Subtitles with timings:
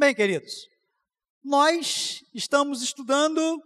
[0.00, 0.68] Bem, queridos,
[1.42, 3.60] nós estamos estudando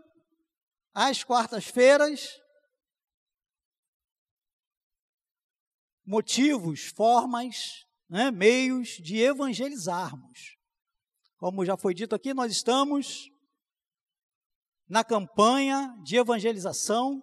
[0.94, 2.40] às quartas-feiras
[6.06, 10.56] motivos, formas, né, meios de evangelizarmos.
[11.36, 13.28] Como já foi dito aqui, nós estamos
[14.88, 17.22] na campanha de evangelização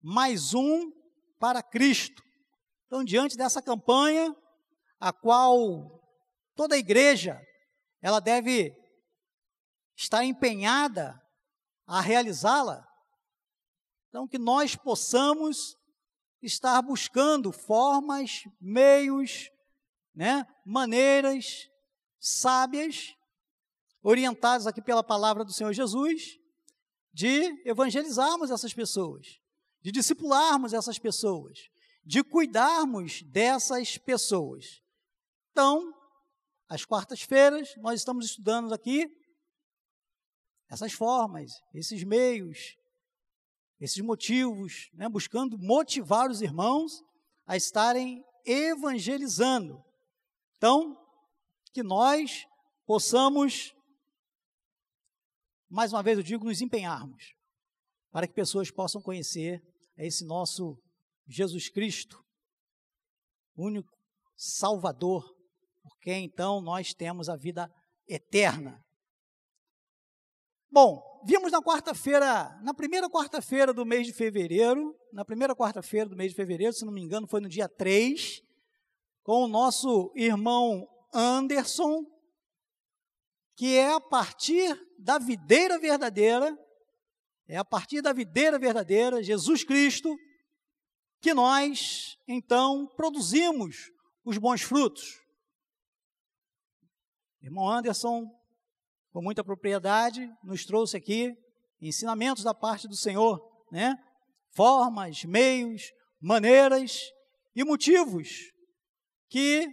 [0.00, 0.92] mais um
[1.40, 2.22] para Cristo.
[2.86, 4.32] Então, diante dessa campanha,
[5.00, 6.00] a qual
[6.54, 7.44] toda a igreja
[8.06, 8.72] ela deve
[9.96, 11.20] estar empenhada
[11.84, 12.86] a realizá-la,
[14.08, 15.76] então que nós possamos
[16.40, 19.50] estar buscando formas, meios,
[20.14, 21.68] né, maneiras
[22.20, 23.16] sábias,
[24.04, 26.38] orientadas aqui pela palavra do Senhor Jesus,
[27.12, 29.40] de evangelizarmos essas pessoas,
[29.82, 31.58] de discipularmos essas pessoas,
[32.04, 34.80] de cuidarmos dessas pessoas.
[35.50, 35.92] Então,
[36.68, 39.08] às quartas-feiras, nós estamos estudando aqui
[40.68, 42.76] essas formas, esses meios,
[43.78, 47.02] esses motivos, né, buscando motivar os irmãos
[47.46, 49.82] a estarem evangelizando.
[50.56, 50.96] Então,
[51.72, 52.46] que nós
[52.86, 53.74] possamos,
[55.68, 57.34] mais uma vez eu digo, nos empenharmos
[58.10, 59.62] para que pessoas possam conhecer
[59.96, 60.80] esse nosso
[61.28, 62.24] Jesus Cristo,
[63.54, 63.94] único
[64.36, 65.35] Salvador,
[66.12, 67.70] então nós temos a vida
[68.08, 68.84] eterna.
[70.70, 76.16] Bom, vimos na quarta-feira, na primeira quarta-feira do mês de fevereiro, na primeira quarta-feira do
[76.16, 78.42] mês de fevereiro, se não me engano, foi no dia 3,
[79.22, 82.04] com o nosso irmão Anderson,
[83.56, 86.56] que é a partir da videira verdadeira,
[87.48, 90.14] é a partir da videira verdadeira, Jesus Cristo,
[91.20, 93.90] que nós, então, produzimos
[94.24, 95.25] os bons frutos.
[97.46, 98.28] Irmão Anderson,
[99.12, 101.32] com muita propriedade, nos trouxe aqui
[101.80, 103.96] ensinamentos da parte do Senhor, né?
[104.50, 107.02] Formas, meios, maneiras
[107.54, 108.50] e motivos
[109.28, 109.68] que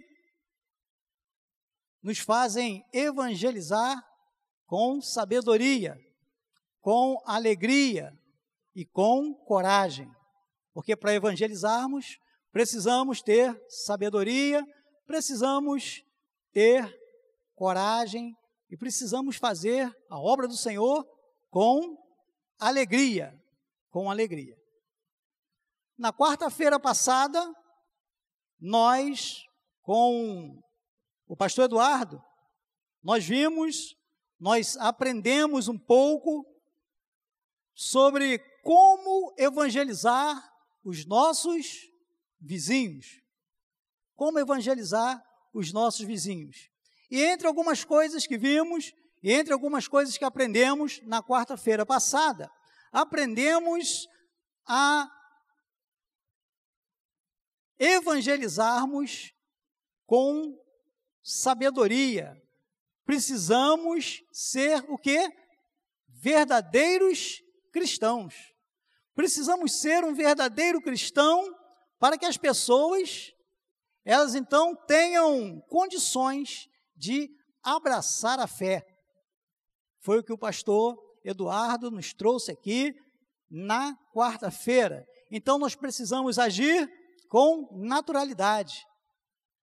[2.00, 4.00] nos fazem evangelizar
[4.66, 5.98] com sabedoria,
[6.80, 8.16] com alegria
[8.72, 10.08] e com coragem.
[10.72, 12.20] Porque para evangelizarmos,
[12.52, 14.64] precisamos ter sabedoria,
[15.08, 16.04] precisamos
[16.52, 17.02] ter
[17.64, 18.36] coragem
[18.68, 21.02] e precisamos fazer a obra do Senhor
[21.48, 21.96] com
[22.58, 23.34] alegria,
[23.88, 24.54] com alegria.
[25.96, 27.42] Na quarta-feira passada,
[28.60, 29.38] nós,
[29.80, 30.62] com
[31.26, 32.22] o pastor Eduardo,
[33.02, 33.96] nós vimos,
[34.38, 36.44] nós aprendemos um pouco
[37.72, 40.36] sobre como evangelizar
[40.84, 41.78] os nossos
[42.38, 43.06] vizinhos.
[44.14, 45.18] Como evangelizar
[45.54, 46.73] os nossos vizinhos.
[47.14, 48.92] E entre algumas coisas que vimos,
[49.22, 52.50] e entre algumas coisas que aprendemos na quarta-feira passada,
[52.90, 54.08] aprendemos
[54.66, 55.08] a
[57.78, 59.32] evangelizarmos
[60.04, 60.60] com
[61.22, 62.36] sabedoria.
[63.04, 65.32] Precisamos ser o que?
[66.08, 68.34] Verdadeiros cristãos.
[69.14, 71.44] Precisamos ser um verdadeiro cristão
[71.96, 73.32] para que as pessoas
[74.04, 77.28] elas então tenham condições de
[77.62, 78.84] abraçar a fé.
[80.00, 82.94] Foi o que o pastor Eduardo nos trouxe aqui
[83.50, 85.06] na quarta-feira.
[85.30, 86.90] Então nós precisamos agir
[87.28, 88.84] com naturalidade.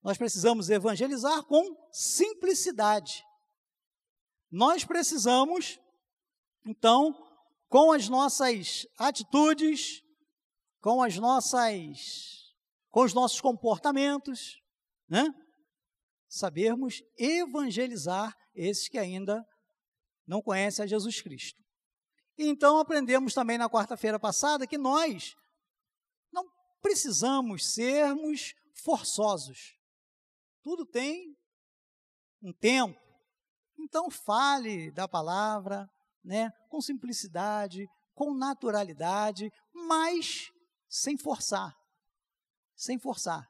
[0.04, 3.24] Nós precisamos evangelizar com simplicidade.
[4.52, 5.80] Nós precisamos,
[6.66, 7.16] então,
[7.70, 10.02] com as nossas atitudes,
[10.82, 12.42] com as nossas
[12.90, 14.62] com os nossos comportamentos,
[15.08, 15.34] né?
[16.34, 19.46] Sabermos evangelizar esses que ainda
[20.26, 21.62] não conhecem a Jesus Cristo.
[22.38, 25.36] E então aprendemos também na quarta-feira passada que nós
[26.32, 26.46] não
[26.82, 29.76] precisamos sermos forçosos.
[30.64, 31.36] Tudo tem
[32.42, 32.98] um tempo.
[33.78, 35.86] Então fale da palavra,
[36.24, 40.50] né, com simplicidade, com naturalidade, mas
[40.88, 41.76] sem forçar.
[42.74, 43.46] Sem forçar.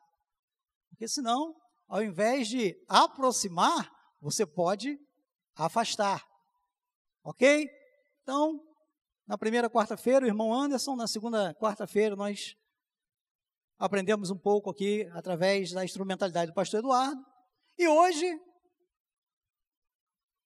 [0.90, 1.56] Porque senão,
[1.92, 3.92] ao invés de aproximar,
[4.22, 4.98] você pode
[5.54, 6.26] afastar.
[7.22, 7.70] Ok?
[8.24, 8.62] Então,
[9.28, 12.56] na primeira quarta-feira, o irmão Anderson, na segunda quarta-feira, nós
[13.78, 17.22] aprendemos um pouco aqui através da instrumentalidade do pastor Eduardo.
[17.78, 18.40] E hoje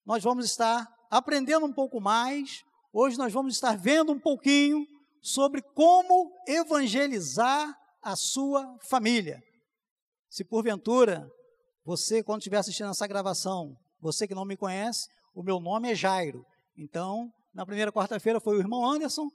[0.04, 2.64] nós vamos estar aprendendo um pouco mais.
[2.92, 4.84] Hoje nós vamos estar vendo um pouquinho
[5.22, 7.72] sobre como evangelizar
[8.02, 9.40] a sua família.
[10.28, 11.30] Se porventura
[11.86, 15.94] você, quando estiver assistindo essa gravação, você que não me conhece, o meu nome é
[15.94, 16.44] Jairo.
[16.76, 19.30] Então, na primeira quarta-feira foi o irmão Anderson,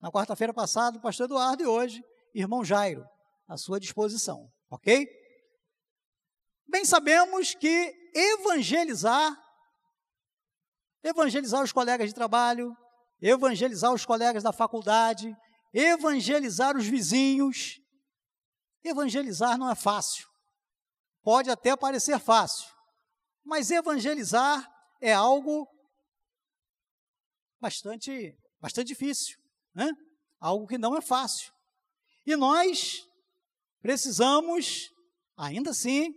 [0.00, 2.02] na quarta-feira passada o pastor Eduardo e hoje,
[2.34, 3.04] irmão Jairo,
[3.46, 5.06] à sua disposição, ok?
[6.66, 9.40] Bem sabemos que evangelizar,
[11.04, 12.76] evangelizar os colegas de trabalho,
[13.20, 15.32] evangelizar os colegas da faculdade,
[15.72, 17.80] evangelizar os vizinhos,
[18.82, 20.31] evangelizar não é fácil.
[21.22, 22.68] Pode até parecer fácil,
[23.44, 24.68] mas evangelizar
[25.00, 25.68] é algo
[27.60, 29.38] bastante, bastante difícil,
[29.72, 29.92] né?
[30.40, 31.52] Algo que não é fácil.
[32.26, 33.06] E nós
[33.80, 34.92] precisamos,
[35.36, 36.12] ainda assim,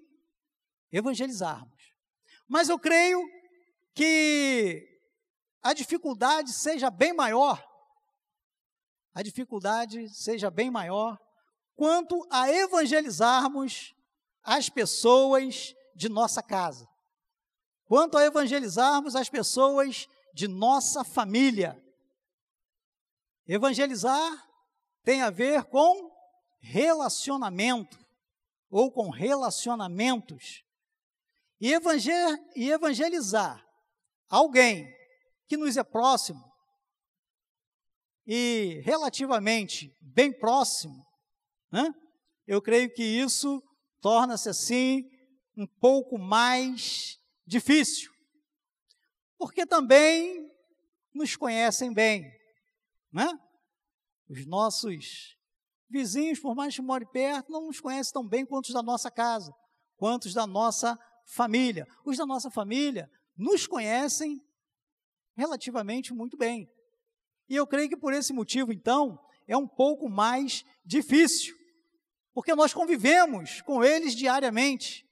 [0.92, 1.94] evangelizarmos.
[2.48, 3.20] Mas eu creio
[3.94, 4.88] que
[5.62, 7.64] a dificuldade seja bem maior,
[9.14, 11.18] a dificuldade seja bem maior
[11.76, 13.95] quanto a evangelizarmos
[14.46, 16.88] as pessoas de nossa casa,
[17.86, 21.82] quanto a evangelizarmos as pessoas de nossa família.
[23.48, 24.48] Evangelizar
[25.04, 26.12] tem a ver com
[26.60, 27.98] relacionamento
[28.70, 30.64] ou com relacionamentos.
[31.62, 31.72] E,
[32.70, 33.66] evangelizar
[34.28, 34.94] alguém
[35.48, 36.44] que nos é próximo
[38.28, 41.06] e relativamente bem próximo,
[41.72, 41.94] né?
[42.48, 43.64] eu creio que isso
[44.06, 45.10] torna-se assim
[45.58, 48.12] um pouco mais difícil,
[49.36, 50.48] porque também
[51.12, 52.32] nos conhecem bem,
[53.12, 53.28] né?
[54.30, 55.36] Os nossos
[55.90, 59.10] vizinhos, por mais que morem perto, não nos conhecem tão bem quanto os da nossa
[59.10, 59.52] casa,
[59.98, 61.88] quanto os da nossa família.
[62.06, 64.40] Os da nossa família nos conhecem
[65.36, 66.70] relativamente muito bem.
[67.50, 71.56] E eu creio que por esse motivo, então, é um pouco mais difícil,
[72.36, 75.08] porque nós convivemos com eles diariamente.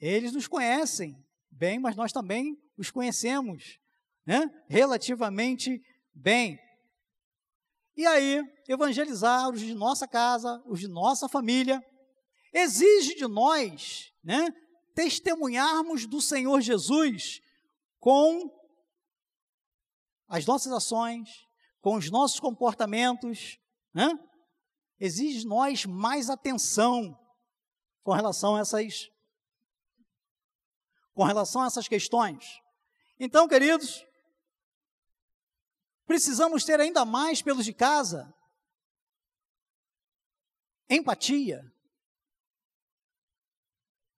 [0.00, 1.14] Eles nos conhecem
[1.50, 3.78] bem, mas nós também os conhecemos
[4.24, 4.50] né?
[4.66, 5.78] relativamente
[6.14, 6.58] bem.
[7.94, 11.84] E aí, evangelizar os de nossa casa, os de nossa família,
[12.50, 14.48] exige de nós né,
[14.94, 17.42] testemunharmos do Senhor Jesus
[18.00, 18.50] com
[20.28, 21.28] as nossas ações,
[21.82, 23.58] com os nossos comportamentos,
[23.92, 24.18] né?
[24.98, 27.18] Exige de nós mais atenção
[28.02, 29.10] com relação a essas
[31.12, 32.60] com relação a essas questões.
[33.18, 34.04] Então, queridos,
[36.06, 38.34] precisamos ter ainda mais pelos de casa
[40.88, 41.62] empatia.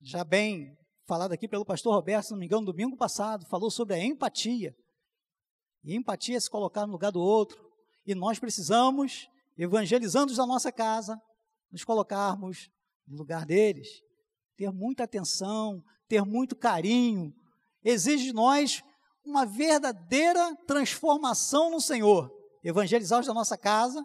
[0.00, 0.76] Já bem
[1.06, 4.76] falado aqui pelo pastor Roberto, se não me engano, domingo passado, falou sobre a empatia.
[5.82, 7.58] E empatia é se colocar no lugar do outro.
[8.04, 11.20] E nós precisamos, evangelizando da nossa casa,
[11.70, 12.70] nos colocarmos
[13.06, 13.88] no lugar deles.
[14.56, 17.34] Ter muita atenção, ter muito carinho.
[17.84, 18.82] Exige de nós
[19.24, 22.30] uma verdadeira transformação no Senhor.
[22.62, 24.04] Evangelizar os da nossa casa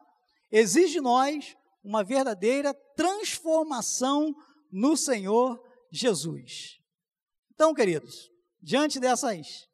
[0.52, 4.34] exige de nós uma verdadeira transformação
[4.72, 5.62] no Senhor
[5.92, 6.80] Jesus.
[7.54, 8.30] Então, queridos,
[8.62, 9.68] diante dessas,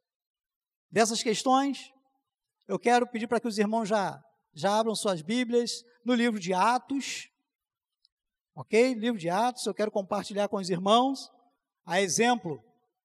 [0.92, 1.92] dessas questões,
[2.68, 4.22] eu quero pedir para que os irmãos já,
[4.54, 7.30] já abram suas Bíblias no livro de Atos.
[8.56, 8.94] Ok?
[8.94, 11.32] Livro de Atos, eu quero compartilhar com os irmãos,
[11.86, 12.64] a exemplo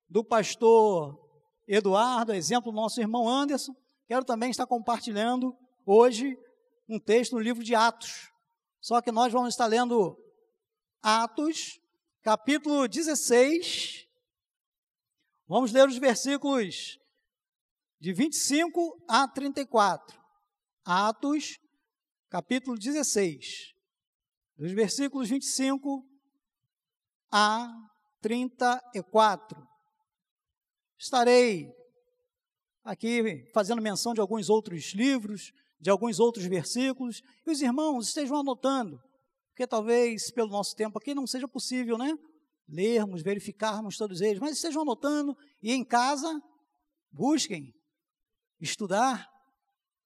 [0.09, 1.19] do pastor
[1.67, 3.75] Eduardo, a exemplo do nosso irmão Anderson.
[4.07, 6.39] Quero também estar compartilhando hoje
[6.89, 8.31] um texto no livro de Atos.
[8.81, 10.19] Só que nós vamos estar lendo
[11.03, 11.81] Atos,
[12.23, 14.05] capítulo 16,
[15.47, 16.99] Vamos ler os versículos
[18.01, 20.19] de 25 a 34.
[20.85, 21.59] Atos,
[22.29, 23.73] capítulo 16.
[24.57, 26.05] Dos versículos 25
[27.33, 27.73] a
[28.21, 29.67] 34.
[30.99, 31.73] Estarei
[32.85, 38.37] aqui fazendo menção de alguns outros livros, de alguns outros versículos, e os irmãos estejam
[38.37, 39.01] anotando,
[39.49, 42.15] porque talvez pelo nosso tempo aqui não seja possível, né?
[42.69, 46.41] lermos, verificarmos todos eles, mas estejam anotando e em casa
[47.11, 47.75] busquem
[48.61, 49.34] estudar,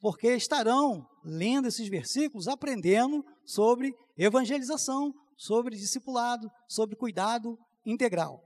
[0.01, 8.43] porque estarão lendo esses versículos, aprendendo sobre evangelização, sobre discipulado, sobre cuidado integral.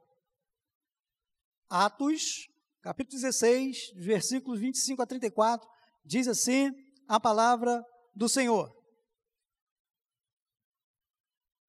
[1.68, 2.48] Atos,
[2.80, 5.68] capítulo 16, versículos 25 a 34,
[6.04, 6.70] diz assim
[7.08, 7.82] a palavra
[8.14, 8.70] do Senhor.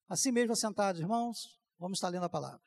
[0.10, 2.62] Assim mesmo assentados, irmãos, Vamos estar lendo a palavra.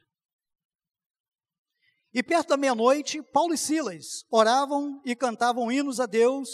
[2.12, 6.48] E perto da meia-noite, Paulo e Silas oravam e cantavam hinos a Deus,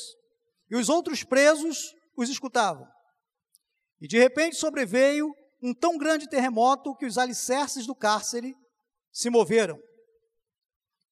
[0.72, 2.88] e os outros presos os escutavam.
[4.00, 5.30] E de repente sobreveio
[5.62, 8.56] um tão grande terremoto que os alicerces do cárcere
[9.12, 9.78] se moveram.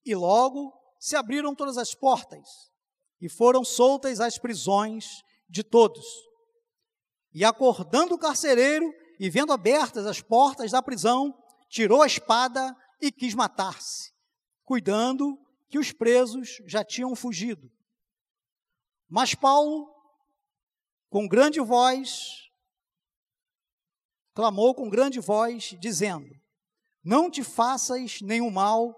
[0.02, 2.48] E logo se abriram todas as portas
[3.20, 6.06] e foram soltas as prisões de todos.
[7.34, 8.90] E acordando o carcereiro
[9.20, 11.34] e vendo abertas as portas da prisão,
[11.68, 14.10] tirou a espada e quis matar-se,
[14.64, 15.38] cuidando
[15.68, 17.70] que os presos já tinham fugido.
[19.10, 19.92] Mas Paulo,
[21.08, 22.48] com grande voz,
[24.32, 26.32] clamou com grande voz, dizendo:
[27.02, 28.94] Não te faças nenhum mal,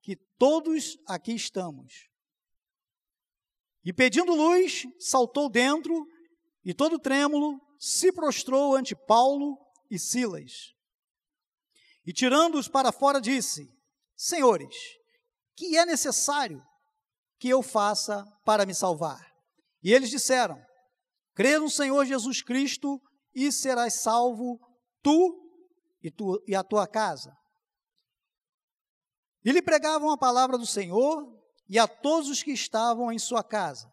[0.00, 2.08] que todos aqui estamos.
[3.84, 6.06] E pedindo luz, saltou dentro
[6.64, 9.58] e, todo trêmulo, se prostrou ante Paulo
[9.90, 10.72] e Silas.
[12.06, 13.68] E tirando-os para fora, disse:
[14.16, 14.76] Senhores,
[15.56, 16.64] que é necessário
[17.40, 19.27] que eu faça para me salvar?
[19.82, 20.60] E eles disseram:
[21.34, 23.00] Crê no Senhor Jesus Cristo
[23.34, 24.58] e serás salvo
[25.02, 25.48] tu
[26.02, 27.32] e, tu, e a tua casa.
[29.44, 31.24] E lhe pregavam a palavra do Senhor
[31.68, 33.88] e a todos os que estavam em sua casa.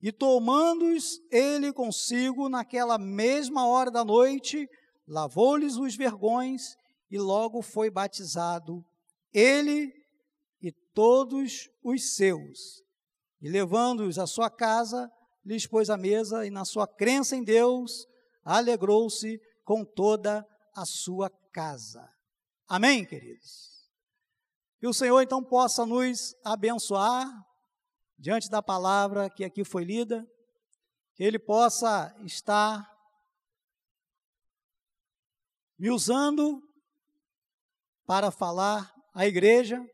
[0.00, 4.68] E tomando-os ele consigo naquela mesma hora da noite,
[5.08, 6.76] lavou-lhes os vergões
[7.10, 8.84] e logo foi batizado,
[9.32, 9.90] ele
[10.60, 12.82] e todos os seus.
[13.40, 15.10] E levando-os à sua casa,
[15.44, 18.06] lhes pôs a mesa e na sua crença em Deus,
[18.44, 22.08] alegrou-se com toda a sua casa.
[22.66, 23.88] Amém, queridos?
[24.78, 27.28] Que o Senhor então possa nos abençoar
[28.18, 30.26] diante da palavra que aqui foi lida,
[31.14, 32.90] que Ele possa estar
[35.78, 36.62] me usando
[38.06, 39.84] para falar à igreja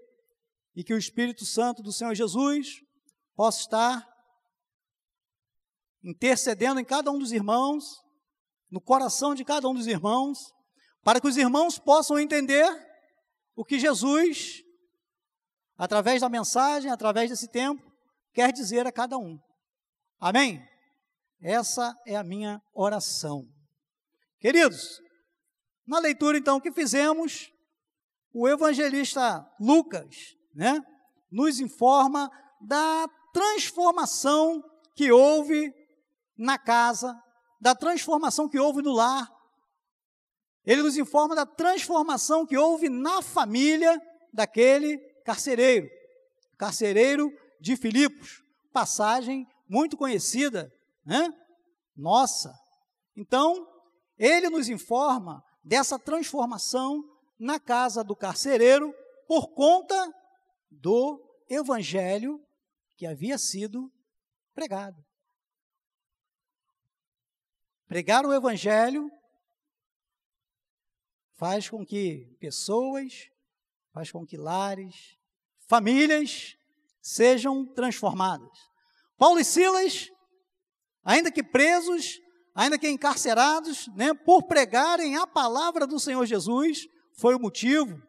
[0.75, 2.83] e que o Espírito Santo do Senhor Jesus
[3.35, 4.10] possa estar
[6.03, 8.03] intercedendo em cada um dos irmãos,
[8.71, 10.53] no coração de cada um dos irmãos,
[11.03, 12.69] para que os irmãos possam entender
[13.55, 14.63] o que Jesus
[15.77, 17.83] através da mensagem, através desse tempo,
[18.35, 19.41] quer dizer a cada um.
[20.19, 20.63] Amém?
[21.41, 23.49] Essa é a minha oração.
[24.39, 25.01] Queridos,
[25.87, 27.51] na leitura então que fizemos,
[28.31, 30.85] o evangelista Lucas, né,
[31.31, 32.31] nos informa
[32.61, 34.63] da transformação
[34.95, 35.73] que houve
[36.41, 37.15] na casa,
[37.61, 39.31] da transformação que houve no lar.
[40.65, 44.01] Ele nos informa da transformação que houve na família
[44.33, 45.87] daquele carcereiro,
[46.57, 47.31] carcereiro
[47.61, 48.43] de Filipos,
[48.73, 50.73] passagem muito conhecida,
[51.05, 51.31] né?
[51.95, 52.55] Nossa.
[53.15, 53.69] Então,
[54.19, 57.05] ele nos informa dessa transformação
[57.39, 58.95] na casa do carcereiro
[59.29, 60.11] por conta
[60.71, 62.41] do evangelho
[62.97, 63.93] que havia sido
[64.55, 65.10] pregado.
[67.91, 69.11] Pregar o evangelho
[71.35, 73.29] faz com que pessoas
[73.93, 75.19] faz com que lares,
[75.67, 76.57] famílias
[77.03, 78.57] sejam transformadas.
[79.19, 80.09] Paulo e Silas,
[81.03, 82.21] ainda que presos,
[82.55, 88.01] ainda que encarcerados, né, por pregarem a palavra do Senhor Jesus, foi o motivo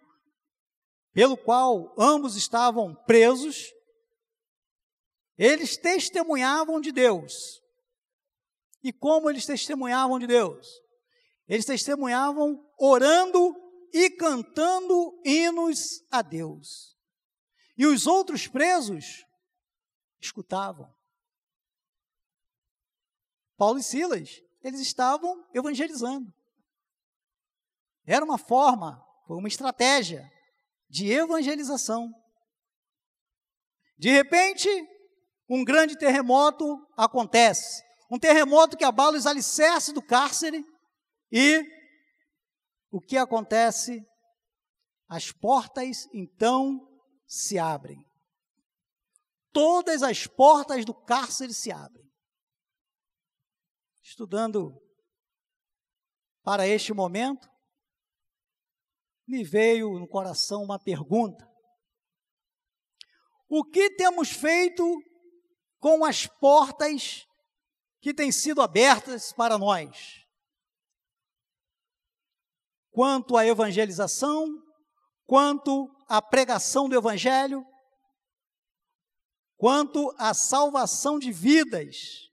[1.12, 3.74] pelo qual ambos estavam presos.
[5.40, 7.61] Eles testemunhavam de Deus.
[8.84, 10.68] E como eles testemunhavam de Deus?
[11.48, 13.56] Eles testemunhavam orando
[13.94, 16.98] e cantando hinos a Deus.
[17.78, 19.26] E os outros presos
[20.20, 20.94] escutavam.
[23.58, 26.34] Paulo e Silas, eles estavam evangelizando.
[28.06, 30.32] Era uma forma, foi uma estratégia
[30.90, 32.12] de evangelização.
[33.98, 34.68] De repente,
[35.48, 37.84] um grande terremoto acontece.
[38.12, 40.62] Um terremoto que abala os alicerces do cárcere
[41.32, 41.63] e
[42.91, 44.06] o que acontece?
[45.08, 46.77] As portas então
[47.25, 48.06] se abrem.
[49.53, 52.06] Todas as portas do cárcere se abrem.
[54.03, 54.77] Estudando
[56.44, 57.48] para este momento,
[59.25, 61.50] me veio no coração uma pergunta:
[63.48, 64.84] O que temos feito
[65.80, 67.25] com as portas
[68.01, 70.22] que têm sido abertas para nós?
[72.91, 74.62] quanto à evangelização,
[75.25, 77.65] quanto à pregação do evangelho,
[79.55, 82.29] quanto à salvação de vidas.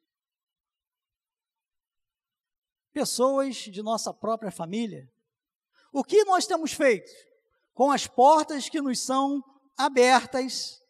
[2.92, 5.08] Pessoas de nossa própria família.
[5.92, 7.10] O que nós temos feito
[7.72, 9.42] com as portas que nos são
[9.76, 10.82] abertas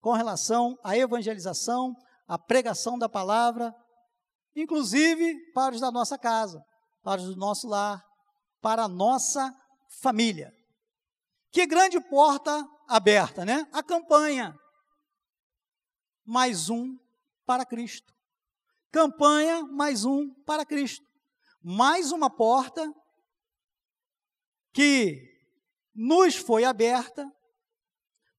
[0.00, 1.96] com relação à evangelização,
[2.28, 3.74] à pregação da palavra,
[4.54, 6.62] inclusive para os da nossa casa,
[7.02, 8.04] para os do nosso lar,
[8.60, 9.52] para a nossa
[10.02, 10.52] família.
[11.50, 13.66] Que grande porta aberta, né?
[13.72, 14.54] A campanha.
[16.26, 16.94] Mais um
[17.46, 18.12] para Cristo.
[18.92, 21.06] Campanha, mais um para Cristo.
[21.62, 22.86] Mais uma porta
[24.72, 25.26] que
[25.94, 27.26] nos foi aberta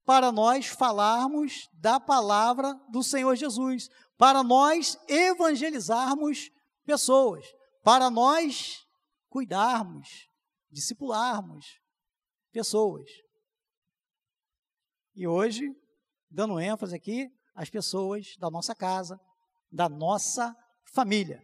[0.10, 6.50] para nós falarmos da palavra do Senhor Jesus, para nós evangelizarmos
[6.84, 7.46] pessoas,
[7.84, 8.88] para nós
[9.30, 10.28] cuidarmos,
[10.72, 11.80] discipularmos
[12.52, 13.08] pessoas.
[15.14, 15.72] E hoje,
[16.28, 19.16] dando ênfase aqui às pessoas da nossa casa,
[19.72, 20.58] da nossa
[20.92, 21.40] família.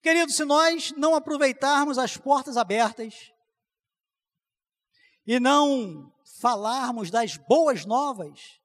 [0.00, 3.33] Queridos, se nós não aproveitarmos as portas abertas
[5.26, 8.60] e não falarmos das boas novas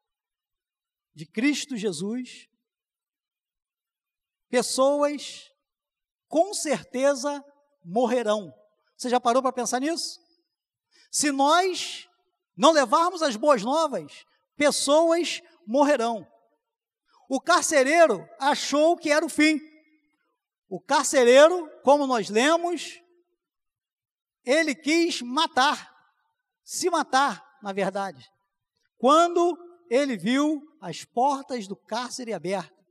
[1.13, 2.48] de Cristo Jesus,
[4.50, 5.51] pessoas
[6.28, 7.44] com certeza
[7.84, 8.54] morrerão.
[8.96, 10.20] Você já parou para pensar nisso?
[11.12, 12.08] Se nós
[12.56, 14.25] não levarmos as boas novas,
[14.56, 16.28] pessoas morrerão.
[17.30, 19.60] O carcereiro achou que era o fim.
[20.68, 23.01] O carcereiro, como nós lemos,
[24.44, 25.99] ele quis matar,
[26.70, 28.32] se matar, na verdade,
[29.00, 29.58] quando
[29.90, 32.86] ele viu as portas do cárcere abertas,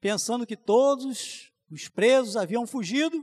[0.00, 3.20] pensando que todos os presos haviam fugido,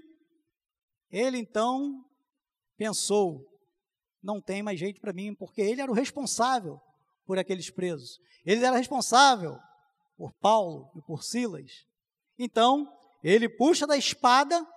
[1.09, 2.03] ele então
[2.75, 3.47] pensou:
[4.21, 6.77] não tem mais jeito para mim, porque ele era o responsável
[7.25, 8.19] por aqueles presos.
[8.45, 9.57] Ele era responsável
[10.17, 11.85] por Paulo e por Silas.
[12.37, 12.85] Então,
[13.23, 14.67] ele puxa da espada,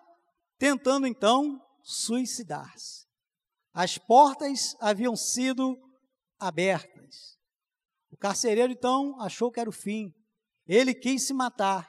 [0.56, 3.09] tentando então suicidar-se.
[3.72, 5.78] As portas haviam sido
[6.38, 7.38] abertas.
[8.10, 10.14] O carcereiro então achou que era o fim.
[10.66, 11.88] Ele quis se matar.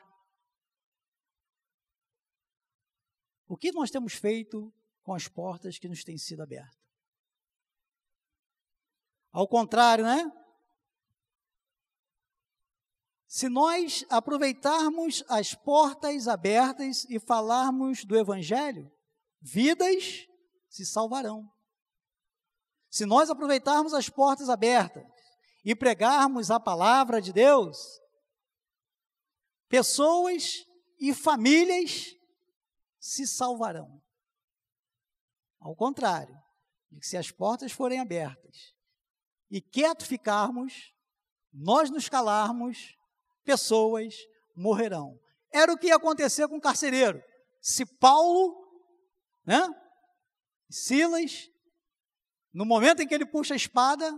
[3.48, 4.74] O que nós temos feito
[5.04, 6.80] com as portas que nos têm sido abertas?
[9.32, 10.32] Ao contrário, né?
[13.28, 18.92] Se nós aproveitarmos as portas abertas e falarmos do Evangelho,
[19.40, 20.28] vidas
[20.70, 21.50] se salvarão.
[22.92, 25.04] Se nós aproveitarmos as portas abertas
[25.64, 28.02] e pregarmos a palavra de Deus,
[29.70, 30.66] pessoas
[31.00, 32.14] e famílias
[33.00, 34.04] se salvarão.
[35.62, 36.38] Ao contrário,
[36.92, 38.76] de que se as portas forem abertas
[39.50, 40.94] e quieto ficarmos,
[41.54, 42.98] nós nos calarmos,
[43.46, 44.14] pessoas
[44.54, 45.18] morrerão.
[45.50, 47.24] Era o que ia acontecer com o carcereiro.
[47.62, 48.54] Se Paulo,
[49.46, 49.62] né,
[50.70, 51.50] Silas,
[52.54, 54.12] no momento em que ele puxa a espada,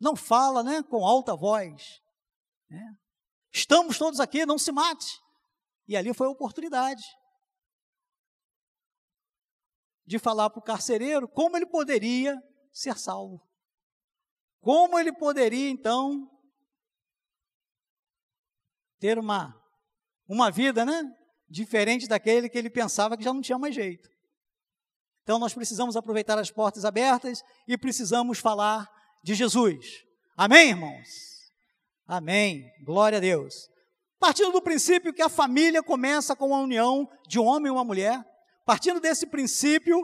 [0.00, 2.02] não fala, né, com alta voz.
[2.68, 2.96] Né?
[3.52, 5.20] Estamos todos aqui, não se mate.
[5.88, 7.02] E ali foi a oportunidade
[10.04, 12.40] de falar para o carcereiro como ele poderia
[12.72, 13.40] ser salvo.
[14.60, 16.30] Como ele poderia, então,
[18.98, 19.54] ter uma,
[20.28, 21.02] uma vida, né?
[21.48, 24.08] Diferente daquele que ele pensava que já não tinha mais jeito.
[25.26, 28.88] Então nós precisamos aproveitar as portas abertas e precisamos falar
[29.24, 30.04] de Jesus.
[30.36, 31.08] Amém, irmãos?
[32.06, 32.70] Amém.
[32.84, 33.68] Glória a Deus.
[34.20, 37.82] Partindo do princípio que a família começa com a união de um homem e uma
[37.82, 38.24] mulher,
[38.64, 40.00] partindo desse princípio,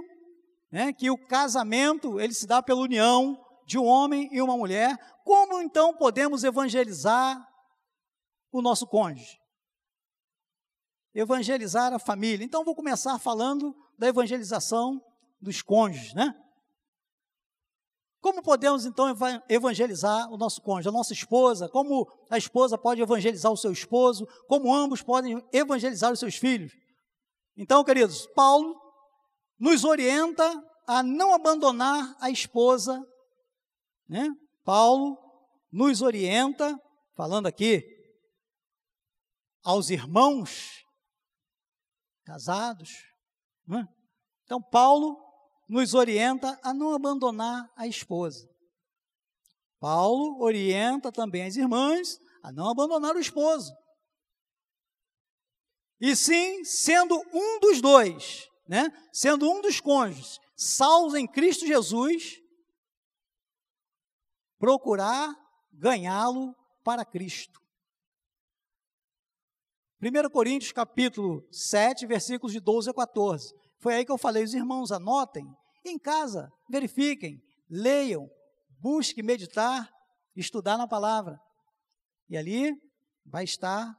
[0.73, 4.99] né, que o casamento ele se dá pela união de um homem e uma mulher,
[5.25, 7.41] como então podemos evangelizar
[8.51, 9.39] o nosso cônjuge.
[11.15, 12.45] Evangelizar a família.
[12.45, 15.01] Então, vou começar falando da evangelização
[15.43, 16.33] dos cônjuges, né?
[18.21, 19.07] Como podemos então
[19.49, 21.69] evangelizar o nosso cônjuge, a nossa esposa?
[21.69, 24.25] Como a esposa pode evangelizar o seu esposo?
[24.47, 26.73] Como ambos podem evangelizar os seus filhos?
[27.57, 28.81] Então, queridos, Paulo
[29.59, 30.49] nos orienta
[30.87, 33.05] a não abandonar a esposa,
[34.09, 34.29] né?
[34.65, 35.19] Paulo
[35.73, 36.79] nos orienta,
[37.17, 37.83] falando aqui
[39.65, 40.85] aos irmãos
[42.25, 42.91] casados.
[43.67, 43.87] Né?
[44.45, 45.32] Então, Paulo
[45.69, 48.49] nos orienta a não abandonar a esposa.
[49.81, 53.73] Paulo orienta também as irmãs a não abandonar o esposo.
[56.01, 58.91] E sim, sendo um dos dois, né?
[59.13, 62.41] sendo um dos cônjuges, salvos em Cristo Jesus,
[64.59, 65.33] procurar
[65.73, 67.62] ganhá-lo para Cristo.
[70.03, 73.55] 1 Coríntios capítulo 7, versículos de 12 a 14.
[73.79, 75.47] Foi aí que eu falei, os irmãos anotem,
[75.85, 78.29] em casa, verifiquem, leiam,
[78.81, 79.89] busquem meditar,
[80.35, 81.39] estudar na palavra.
[82.29, 82.75] E ali
[83.25, 83.97] vai estar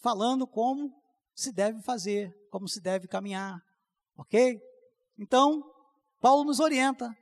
[0.00, 0.92] falando como
[1.32, 3.62] se deve fazer, como se deve caminhar,
[4.16, 4.60] ok?
[5.16, 5.62] Então,
[6.20, 7.16] Paulo nos orienta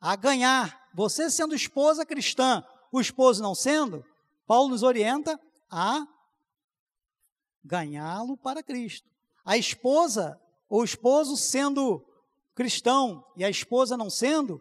[0.00, 0.82] a ganhar.
[0.94, 4.02] Você sendo esposa cristã, o esposo não sendo,
[4.46, 5.38] Paulo nos orienta
[5.70, 6.06] a
[7.64, 9.08] ganhá-lo para Cristo.
[9.44, 12.04] A esposa ou o esposo sendo
[12.54, 14.60] cristão e a esposa não sendo,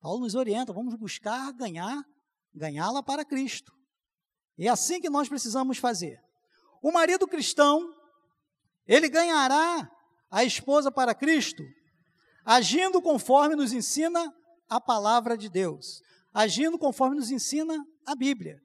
[0.00, 2.04] Paulo nos orienta, vamos buscar ganhar,
[2.54, 3.72] ganhá-la para Cristo.
[4.58, 6.20] E é assim que nós precisamos fazer.
[6.82, 7.92] O marido cristão,
[8.86, 9.90] ele ganhará
[10.30, 11.62] a esposa para Cristo,
[12.44, 14.32] agindo conforme nos ensina
[14.68, 18.60] a palavra de Deus, agindo conforme nos ensina a Bíblia,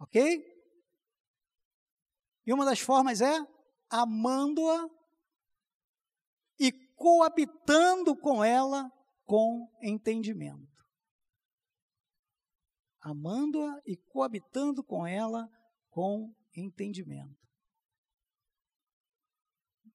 [0.00, 0.55] ok?
[2.46, 3.36] E uma das formas é
[3.90, 4.88] amando-a
[6.58, 8.90] e coabitando com ela
[9.24, 10.86] com entendimento.
[13.00, 15.48] Amando-a e coabitando com ela
[15.90, 17.36] com entendimento.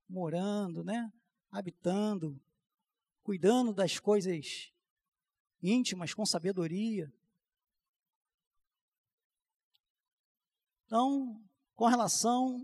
[0.10, 1.10] Morando, né?
[1.50, 2.42] Habitando,
[3.24, 4.72] cuidando das coisas
[5.62, 7.12] íntimas com sabedoria.
[10.86, 11.42] Então,
[11.82, 12.63] com relação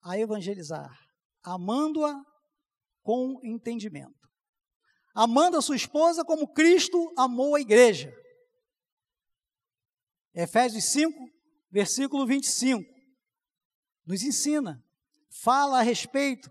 [0.00, 0.98] a evangelizar,
[1.42, 2.18] amando-a
[3.02, 4.26] com entendimento.
[5.14, 8.10] Amando a sua esposa como Cristo amou a igreja.
[10.32, 11.14] Efésios 5,
[11.70, 12.82] versículo 25,
[14.06, 14.82] nos ensina,
[15.28, 16.50] fala a respeito.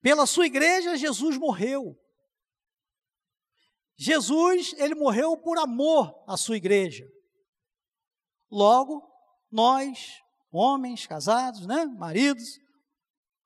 [0.00, 1.94] Pela sua igreja, Jesus morreu.
[3.94, 7.06] Jesus, ele morreu por amor à sua igreja.
[8.50, 9.06] Logo,
[9.52, 12.58] nós, homens casados, né, maridos,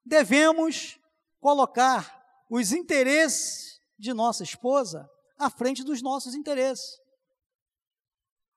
[0.04, 0.98] devemos
[1.40, 5.08] colocar os interesses de nossa esposa
[5.38, 6.98] à frente dos nossos interesses.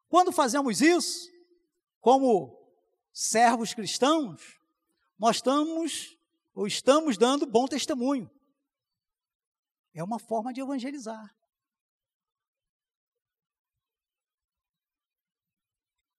[0.10, 1.30] Quando fazemos isso,
[2.00, 2.56] como
[3.12, 4.60] servos cristãos,
[5.18, 6.18] nós estamos
[6.54, 8.30] ou estamos dando bom testemunho.
[9.94, 11.34] É uma forma de evangelizar.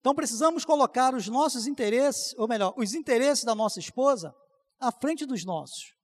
[0.05, 4.35] Então precisamos colocar os nossos interesses, ou melhor, os interesses da nossa esposa
[4.79, 5.95] à frente dos nossos.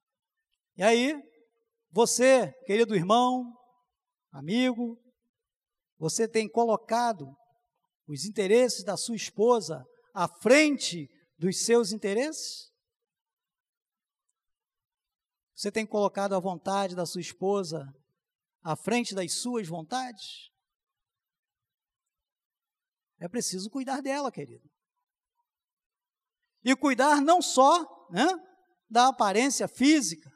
[0.75, 1.21] E aí,
[1.91, 3.55] você, querido irmão,
[4.31, 4.99] amigo,
[5.99, 7.27] você tem colocado
[8.07, 9.85] os interesses da sua esposa
[10.15, 12.71] à frente dos seus interesses?
[15.53, 17.87] Você tem colocado a vontade da sua esposa
[18.63, 20.50] à frente das suas vontades?
[23.21, 24.67] É preciso cuidar dela, querido.
[26.63, 28.27] E cuidar não só né,
[28.89, 30.29] da aparência física,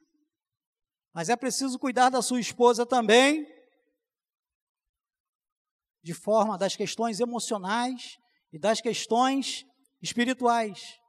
[1.11, 3.43] mas é preciso cuidar da sua esposa também,
[6.03, 8.17] de forma das questões emocionais
[8.53, 9.65] e das questões
[9.99, 10.99] espirituais.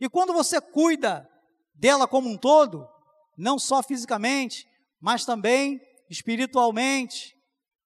[0.00, 1.28] E quando você cuida
[1.74, 2.88] dela como um todo,
[3.36, 4.64] não só fisicamente,
[5.00, 7.34] mas também espiritualmente,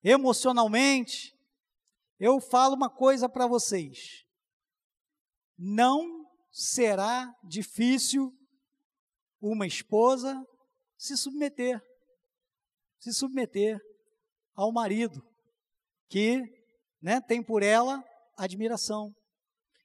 [0.05, 1.33] emocionalmente,
[2.22, 4.24] eu falo uma coisa para vocês.
[5.58, 8.32] Não será difícil
[9.40, 10.40] uma esposa
[10.96, 11.82] se submeter,
[13.00, 13.76] se submeter
[14.54, 15.20] ao marido,
[16.08, 16.44] que
[17.00, 18.04] né, tem por ela
[18.37, 19.12] admiração,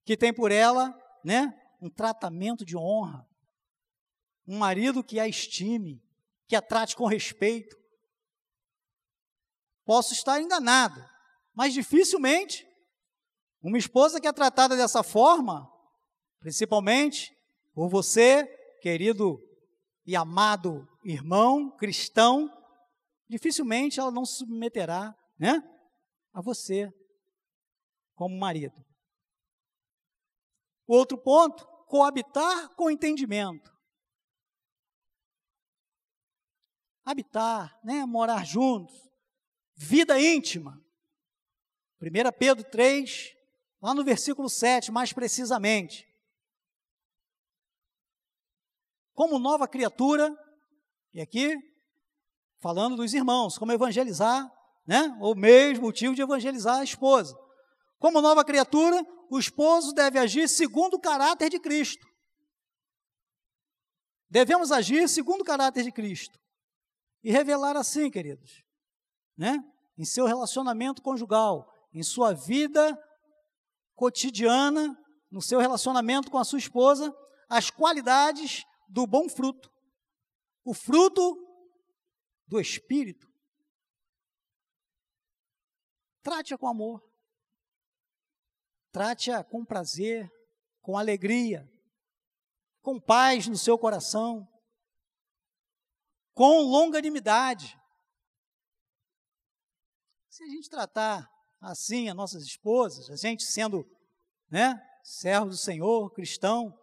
[0.06, 0.96] que tem por ela
[1.26, 3.28] né, um tratamento de honra,
[4.46, 6.00] um marido que a estime,
[6.48, 7.76] que a trate com respeito.
[9.84, 11.04] Posso estar enganado,
[11.58, 12.70] mas dificilmente
[13.64, 15.68] uma esposa que é tratada dessa forma,
[16.40, 17.36] principalmente
[17.74, 18.46] por você,
[18.80, 19.42] querido
[20.06, 22.48] e amado irmão cristão,
[23.28, 25.68] dificilmente ela não se submeterá, né,
[26.32, 26.94] a você
[28.14, 28.86] como marido.
[30.86, 33.76] Outro ponto, coabitar com entendimento.
[37.04, 39.10] Habitar, né, morar juntos,
[39.76, 40.87] vida íntima.
[42.02, 43.36] 1 Pedro 3,
[43.82, 46.08] lá no versículo 7, mais precisamente.
[49.14, 50.36] Como nova criatura,
[51.14, 51.58] e aqui,
[52.60, 54.48] falando dos irmãos, como evangelizar,
[54.86, 55.18] né?
[55.20, 57.36] Ou mesmo motivo de evangelizar a esposa.
[57.98, 62.08] Como nova criatura, o esposo deve agir segundo o caráter de Cristo.
[64.30, 66.40] Devemos agir segundo o caráter de Cristo.
[67.24, 68.64] E revelar assim, queridos,
[69.36, 69.64] né?
[69.98, 72.96] Em seu relacionamento conjugal, em sua vida
[73.96, 74.96] cotidiana,
[75.32, 77.12] no seu relacionamento com a sua esposa,
[77.50, 79.68] as qualidades do bom fruto.
[80.64, 81.36] O fruto
[82.46, 83.28] do Espírito.
[86.22, 87.02] Trate-a com amor.
[88.92, 90.32] Trate-a com prazer,
[90.82, 91.68] com alegria,
[92.84, 94.48] com paz no seu coração,
[96.36, 97.76] com longanimidade.
[100.30, 103.86] Se a gente tratar assim as nossas esposas, a gente sendo,
[104.50, 106.78] né, servo do Senhor, cristão,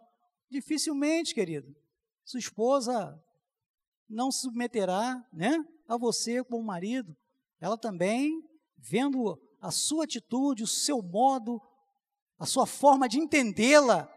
[0.49, 1.75] dificilmente, querido,
[2.23, 3.21] sua esposa
[4.09, 5.57] não se submeterá, né,
[5.87, 7.15] a você como marido.
[7.59, 8.41] Ela também,
[8.77, 11.61] vendo a sua atitude, o seu modo,
[12.37, 14.07] a sua forma de entendê-la,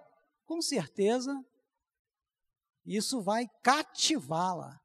[0.44, 1.38] com certeza
[2.84, 4.80] isso vai cativá-la,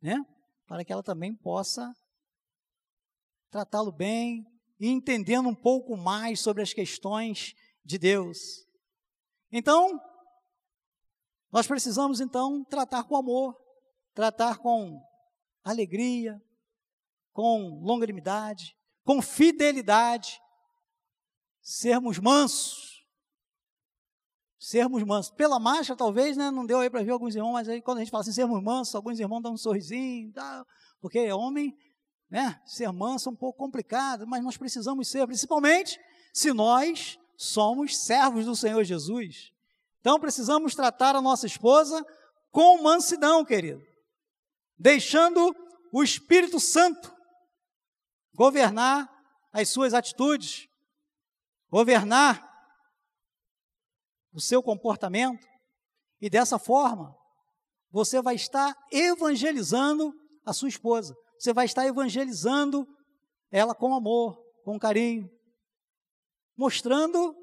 [0.00, 0.24] né?
[0.66, 1.94] Para que ela também possa
[3.50, 4.46] tratá-lo bem
[4.78, 8.66] e entendendo um pouco mais sobre as questões de Deus.
[9.50, 10.00] Então,
[11.52, 13.56] nós precisamos então tratar com amor,
[14.12, 15.00] tratar com
[15.62, 16.42] alegria,
[17.32, 20.40] com longanimidade, com fidelidade,
[21.60, 23.06] sermos mansos,
[24.58, 25.32] sermos mansos.
[25.32, 28.00] Pela marcha, talvez, né, não deu aí para ver alguns irmãos, mas aí quando a
[28.00, 30.64] gente fala assim, sermos mansos, alguns irmãos dão um sorrisinho, tá,
[31.00, 31.76] porque homem,
[32.34, 36.00] né, ser manso é um pouco complicado, mas nós precisamos ser, principalmente
[36.32, 39.52] se nós somos servos do Senhor Jesus.
[40.00, 42.04] Então precisamos tratar a nossa esposa
[42.50, 43.80] com mansidão, querido,
[44.76, 45.54] deixando
[45.92, 47.14] o Espírito Santo
[48.34, 49.08] governar
[49.52, 50.66] as suas atitudes,
[51.70, 52.44] governar
[54.32, 55.46] o seu comportamento,
[56.20, 57.16] e dessa forma
[57.92, 60.12] você vai estar evangelizando
[60.44, 62.88] a sua esposa, você vai estar evangelizando
[63.50, 65.30] ela com amor, com carinho,
[66.56, 67.36] mostrando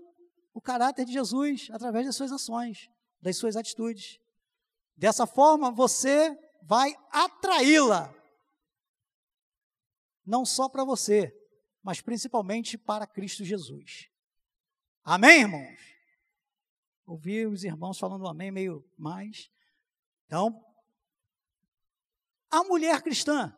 [0.56, 2.90] o caráter de Jesus através das suas ações,
[3.22, 4.18] das suas atitudes.
[4.98, 8.12] Dessa forma você vai atraí-la
[10.26, 11.32] não só para você,
[11.84, 14.10] mas principalmente para Cristo Jesus.
[15.04, 15.80] Amém, irmãos?
[17.06, 19.52] Ouvi os irmãos falando amém meio mais.
[20.26, 20.60] Então,
[22.50, 23.56] a mulher cristã.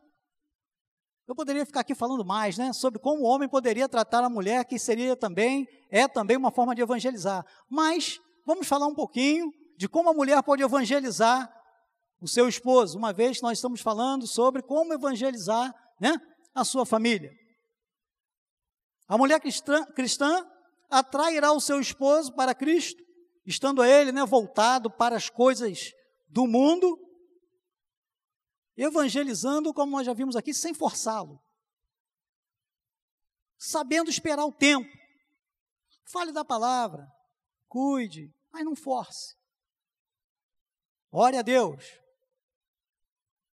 [1.25, 4.65] Eu poderia ficar aqui falando mais, né, sobre como o homem poderia tratar a mulher,
[4.65, 7.45] que seria também, é também uma forma de evangelizar.
[7.69, 11.49] Mas vamos falar um pouquinho de como a mulher pode evangelizar
[12.21, 16.15] o seu esposo, uma vez que nós estamos falando sobre como evangelizar, né,
[16.53, 17.31] a sua família.
[19.07, 20.45] A mulher cristã, cristã
[20.89, 23.01] atrairá o seu esposo para Cristo,
[23.45, 25.91] estando ele né, voltado para as coisas
[26.27, 26.97] do mundo,
[28.75, 31.41] evangelizando, como nós já vimos aqui, sem forçá-lo,
[33.57, 34.89] sabendo esperar o tempo.
[36.05, 37.07] Fale da palavra,
[37.67, 39.35] cuide, mas não force.
[41.11, 41.99] Ore a Deus.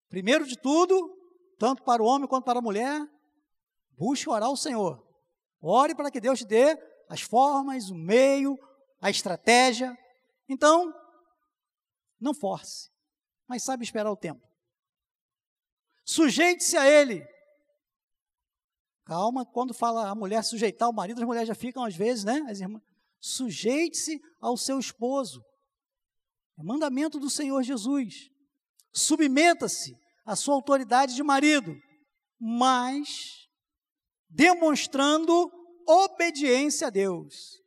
[0.09, 1.17] Primeiro de tudo,
[1.59, 3.01] tanto para o homem quanto para a mulher,
[3.97, 5.07] busque orar ao Senhor.
[5.61, 6.77] Ore para que Deus te dê
[7.09, 8.59] as formas, o meio,
[9.01, 9.97] a estratégia.
[10.49, 10.93] Então,
[12.19, 12.91] não force,
[13.47, 14.50] mas sabe esperar o tempo.
[16.11, 17.25] Sujeite-se a Ele.
[19.05, 22.45] Calma, quando fala a mulher sujeitar o marido, as mulheres já ficam às vezes, né?
[22.49, 22.83] As irmãs.
[23.21, 25.41] Sujeite-se ao seu esposo.
[26.59, 28.29] É mandamento do Senhor Jesus.
[28.93, 29.95] Submeta-se
[30.27, 31.77] a sua autoridade de marido,
[32.41, 33.47] mas
[34.29, 35.49] demonstrando
[35.87, 37.61] obediência a Deus.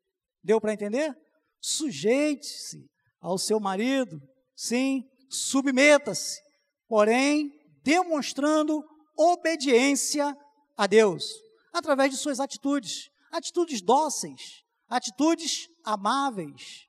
[0.43, 1.15] Deu para entender?
[1.61, 2.85] Sujeite-se
[3.21, 4.19] ao seu marido,
[4.53, 6.41] sim, submeta-se,
[6.89, 8.83] porém demonstrando
[9.15, 10.35] obediência
[10.75, 11.25] a Deus,
[11.71, 16.87] através de suas atitudes, atitudes dóceis, atitudes amáveis,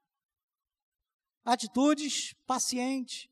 [1.45, 3.29] atitudes pacientes,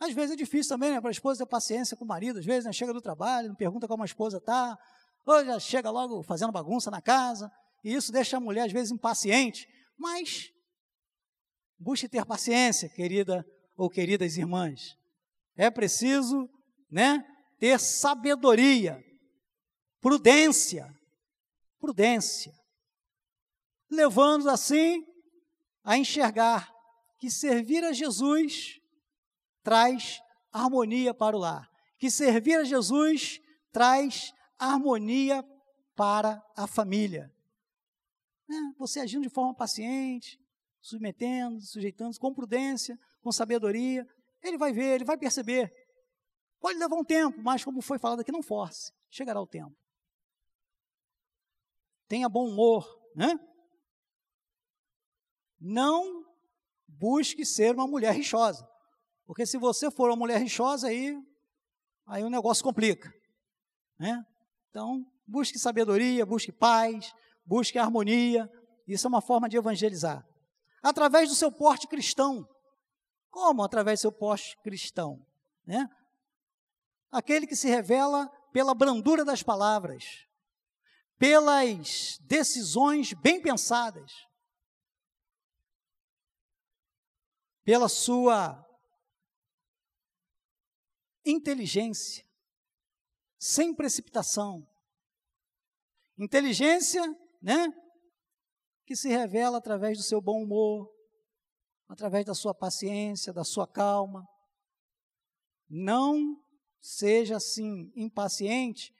[0.00, 2.44] às vezes é difícil também, né, para a esposa ter paciência com o marido, às
[2.44, 4.78] vezes, né, chega do trabalho, não pergunta como a esposa está,
[5.26, 7.50] ou já chega logo fazendo bagunça na casa,
[7.82, 9.66] e isso deixa a mulher, às vezes, impaciente.
[9.96, 10.50] Mas,
[11.78, 13.44] busque ter paciência, querida
[13.76, 14.96] ou queridas irmãs.
[15.56, 16.48] É preciso,
[16.90, 17.24] né,
[17.58, 19.02] ter sabedoria,
[20.00, 20.86] prudência,
[21.78, 22.52] prudência,
[23.90, 25.04] levando assim
[25.82, 26.72] a enxergar
[27.18, 28.78] que servir a Jesus
[29.62, 30.20] traz
[30.52, 31.68] harmonia para o lar.
[31.98, 33.40] Que servir a Jesus
[33.72, 35.44] traz harmonia
[35.96, 37.32] para a família.
[38.50, 40.38] É, você agindo de forma paciente,
[40.80, 44.06] submetendo, sujeitando, com prudência, com sabedoria,
[44.42, 45.72] ele vai ver, ele vai perceber.
[46.60, 48.92] Pode levar um tempo, mas como foi falado aqui, não force.
[49.10, 49.76] Chegará o tempo.
[52.08, 53.38] Tenha bom humor, né?
[55.60, 56.24] Não
[56.86, 58.68] busque ser uma mulher rixosa.
[59.26, 61.14] Porque se você for uma mulher rixosa, aí,
[62.06, 63.12] aí o negócio complica.
[63.98, 64.24] Né?
[64.70, 67.12] Então, busque sabedoria, busque paz,
[67.44, 68.50] busque harmonia.
[68.86, 70.26] Isso é uma forma de evangelizar.
[70.82, 72.48] Através do seu porte cristão.
[73.30, 75.24] Como através do seu porte cristão?
[75.66, 75.86] Né?
[77.10, 80.26] Aquele que se revela pela brandura das palavras.
[81.18, 84.12] pelas decisões bem pensadas,
[87.64, 88.64] pela sua
[91.26, 92.24] inteligência,
[93.38, 94.66] sem precipitação.
[96.16, 97.02] Inteligência,
[97.42, 97.66] né?
[98.86, 100.88] Que se revela através do seu bom humor,
[101.88, 104.26] através da sua paciência, da sua calma.
[105.68, 106.42] Não
[106.80, 108.92] seja assim impaciente,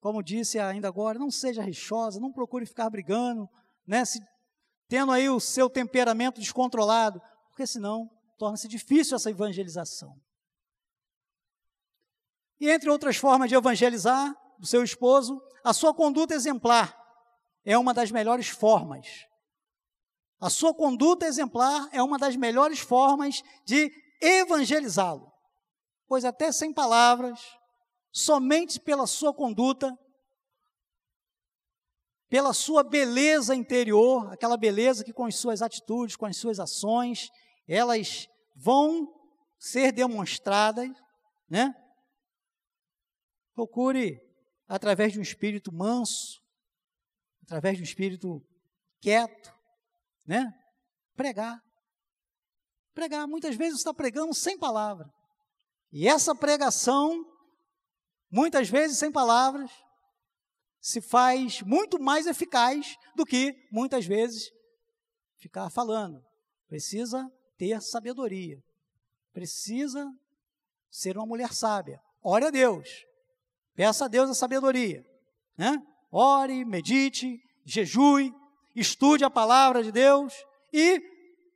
[0.00, 3.48] como disse ainda agora, não seja rixosa, não procure ficar brigando,
[3.86, 4.04] né?
[4.04, 4.20] Se,
[4.88, 10.14] tendo aí o seu temperamento descontrolado, porque senão torna-se difícil essa evangelização.
[12.60, 16.96] E entre outras formas de evangelizar o seu esposo, a sua conduta exemplar
[17.64, 19.26] é uma das melhores formas.
[20.40, 23.90] A sua conduta exemplar é uma das melhores formas de
[24.20, 25.32] evangelizá-lo.
[26.08, 27.38] Pois até sem palavras,
[28.10, 29.94] somente pela sua conduta,
[32.30, 37.28] pela sua beleza interior, aquela beleza que com as suas atitudes, com as suas ações,
[37.66, 39.06] elas vão
[39.58, 40.88] ser demonstradas,
[41.48, 41.74] né?
[43.54, 44.18] Procure,
[44.66, 46.40] através de um espírito manso,
[47.42, 48.42] através de um espírito
[49.00, 49.52] quieto,
[50.24, 50.52] né?
[51.14, 51.62] Pregar.
[52.94, 53.26] Pregar.
[53.26, 55.12] Muitas vezes está pregando sem palavra.
[55.90, 57.24] E essa pregação,
[58.30, 59.70] muitas vezes sem palavras,
[60.80, 64.50] se faz muito mais eficaz do que, muitas vezes,
[65.36, 66.22] ficar falando.
[66.66, 68.62] Precisa ter sabedoria.
[69.32, 70.06] Precisa
[70.90, 72.00] ser uma mulher sábia.
[72.22, 72.88] Ore a Deus.
[73.74, 75.04] Peça a Deus a sabedoria.
[75.56, 75.80] Né?
[76.10, 78.32] Ore, medite, jejue,
[78.74, 80.34] estude a palavra de Deus
[80.72, 81.00] e,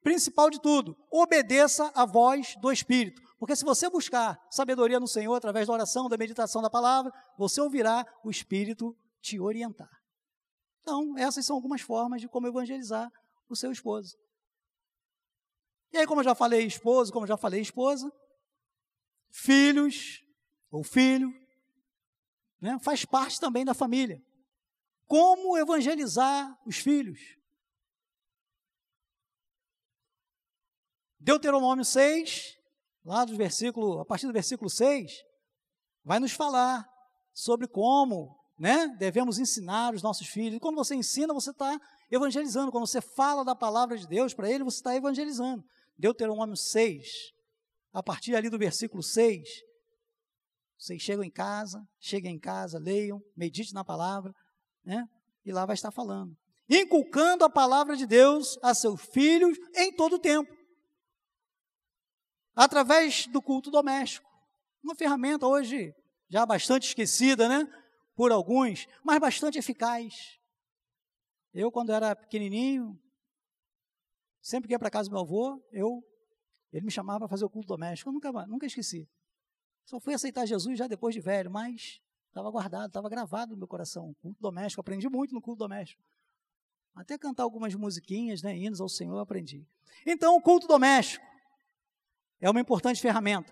[0.03, 3.23] principal de tudo, obedeça a voz do Espírito.
[3.39, 7.61] Porque se você buscar sabedoria no Senhor através da oração, da meditação da palavra, você
[7.61, 9.91] ouvirá o Espírito te orientar.
[10.81, 13.11] Então, essas são algumas formas de como evangelizar
[13.49, 14.17] o seu esposo.
[15.93, 18.11] E aí, como eu já falei esposo, como eu já falei esposa,
[19.31, 20.21] filhos
[20.71, 21.31] ou filho,
[22.61, 24.21] né, faz parte também da família.
[25.07, 27.19] Como evangelizar os filhos?
[31.23, 32.59] Deuteronômio 6,
[33.05, 35.13] lá do versículo, a partir do versículo 6,
[36.05, 36.85] vai nos falar
[37.33, 40.57] sobre como né, devemos ensinar os nossos filhos.
[40.57, 41.81] E quando você ensina, você está
[42.11, 42.73] evangelizando.
[42.73, 45.65] Quando você fala da palavra de Deus para ele, você está evangelizando.
[45.97, 47.33] Deuteronômio 6,
[47.93, 49.49] a partir ali do versículo 6.
[50.77, 54.35] Vocês chegam em casa, cheguem em casa, leiam, medite na palavra,
[54.85, 55.07] né?
[55.45, 56.37] E lá vai estar falando.
[56.69, 60.62] Inculcando a palavra de Deus a seus filhos em todo o tempo.
[62.55, 64.29] Através do culto doméstico.
[64.83, 65.95] Uma ferramenta hoje
[66.29, 67.67] já bastante esquecida, né?
[68.15, 70.39] Por alguns, mas bastante eficaz.
[71.55, 72.99] Eu, quando era pequenininho,
[74.43, 76.05] Sempre que ia para casa do meu avô, eu,
[76.73, 78.11] ele me chamava para fazer o culto doméstico.
[78.11, 79.09] Eu nunca, nunca esqueci.
[79.85, 83.69] Só fui aceitar Jesus já depois de velho, mas estava guardado, estava gravado no meu
[83.69, 84.13] coração.
[84.21, 86.03] Culto doméstico, aprendi muito no culto doméstico.
[86.93, 89.65] Até cantar algumas musiquinhas, né, hinos ao Senhor, aprendi.
[90.05, 91.25] Então, o culto doméstico
[92.43, 93.51] é uma importante ferramenta.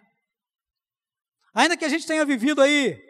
[1.55, 3.01] Ainda que a gente tenha vivido aí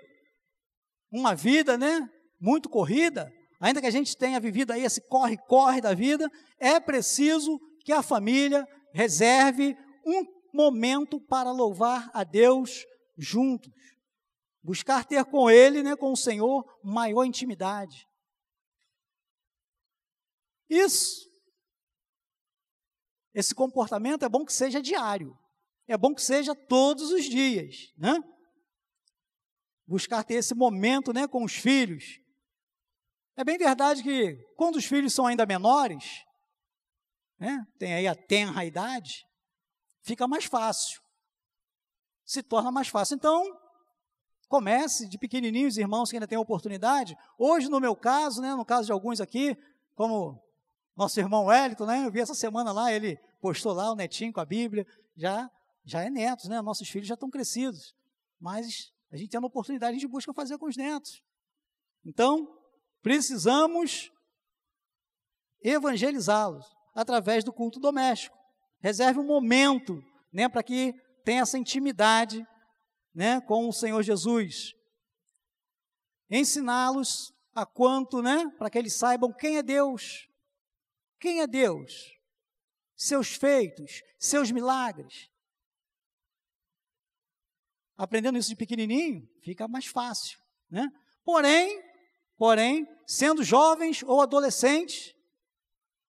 [1.11, 5.95] uma vida, né, muito corrida, ainda que a gente tenha vivido aí esse corre-corre da
[5.95, 9.75] vida, é preciso que a família reserve
[10.07, 12.85] um momento para louvar a Deus
[13.17, 13.73] juntos.
[14.63, 18.07] Buscar ter com Ele, né, com o Senhor, maior intimidade.
[20.69, 21.27] Isso,
[23.33, 25.40] esse comportamento é bom que seja diário.
[25.91, 28.17] É bom que seja todos os dias, né?
[29.85, 32.21] Buscar ter esse momento, né, com os filhos.
[33.37, 36.25] É bem verdade que quando os filhos são ainda menores,
[37.41, 39.27] né, tem aí a tenra idade,
[40.03, 41.01] fica mais fácil.
[42.25, 43.17] Se torna mais fácil.
[43.17, 43.45] Então,
[44.47, 47.17] comece de pequenininhos, irmãos que ainda têm oportunidade.
[47.37, 49.57] Hoje, no meu caso, né, no caso de alguns aqui,
[49.97, 50.41] como
[50.95, 54.39] nosso irmão Wellington, né, eu vi essa semana lá, ele postou lá o netinho com
[54.39, 54.87] a Bíblia,
[55.17, 55.51] já,
[55.85, 57.95] já é netos, né, nossos filhos já estão crescidos.
[58.39, 61.23] Mas a gente tem uma oportunidade, a gente busca fazer com os netos.
[62.05, 62.49] Então,
[63.03, 64.11] precisamos
[65.63, 68.37] evangelizá-los através do culto doméstico.
[68.81, 70.03] Reserve um momento,
[70.33, 72.47] né, para que tenha essa intimidade,
[73.15, 74.73] né, com o Senhor Jesus.
[76.31, 80.29] Ensiná-los a quanto, né, para que eles saibam quem é Deus.
[81.19, 81.93] Quem é Deus?
[82.97, 85.30] Seus feitos, seus milagres.
[88.03, 90.39] Aprendendo isso de pequenininho, fica mais fácil,
[90.71, 90.89] né?
[91.25, 91.83] Porém,
[92.41, 95.15] Porém, sendo jovens ou adolescentes,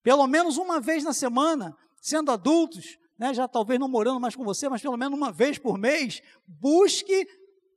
[0.02, 4.46] pelo menos uma vez na semana, sendo adultos, né, já talvez não morando mais com
[4.46, 7.28] você, mas pelo menos uma vez por mês, busque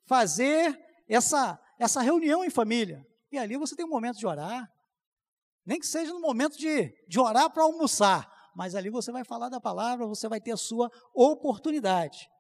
[0.07, 3.05] fazer essa, essa reunião em família.
[3.33, 4.71] E ali você tem um momento de orar,
[5.67, 9.49] nem que seja no momento de, de orar para almoçar, mas ali você vai falar
[9.49, 12.31] da palavra, você vai ter a sua oportunidade.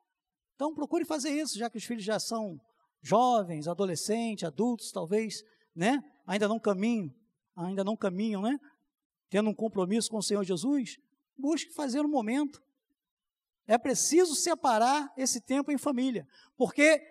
[0.54, 2.60] Então procure fazer isso, já que os filhos já são
[3.02, 5.42] jovens, adolescentes, adultos, talvez,
[5.74, 6.02] né?
[6.26, 7.12] Ainda não caminham,
[7.56, 8.58] ainda não caminham, né?
[9.28, 10.96] Tendo um compromisso com o Senhor Jesus,
[11.36, 12.62] busque fazer um momento.
[13.66, 16.26] É preciso separar esse tempo em família,
[16.56, 17.02] porque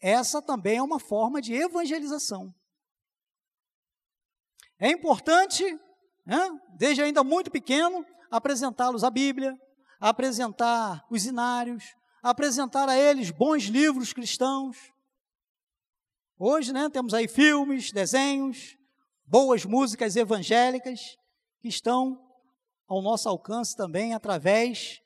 [0.00, 2.54] essa também é uma forma de evangelização.
[4.78, 5.64] É importante,
[6.26, 9.58] né, desde ainda muito pequeno, apresentá-los a Bíblia,
[9.98, 11.94] apresentar os inários,
[12.30, 14.76] apresentar a eles bons livros cristãos.
[16.38, 18.76] Hoje, né, temos aí filmes, desenhos,
[19.24, 21.00] boas músicas evangélicas
[21.60, 22.18] que estão
[22.88, 25.00] ao nosso alcance também através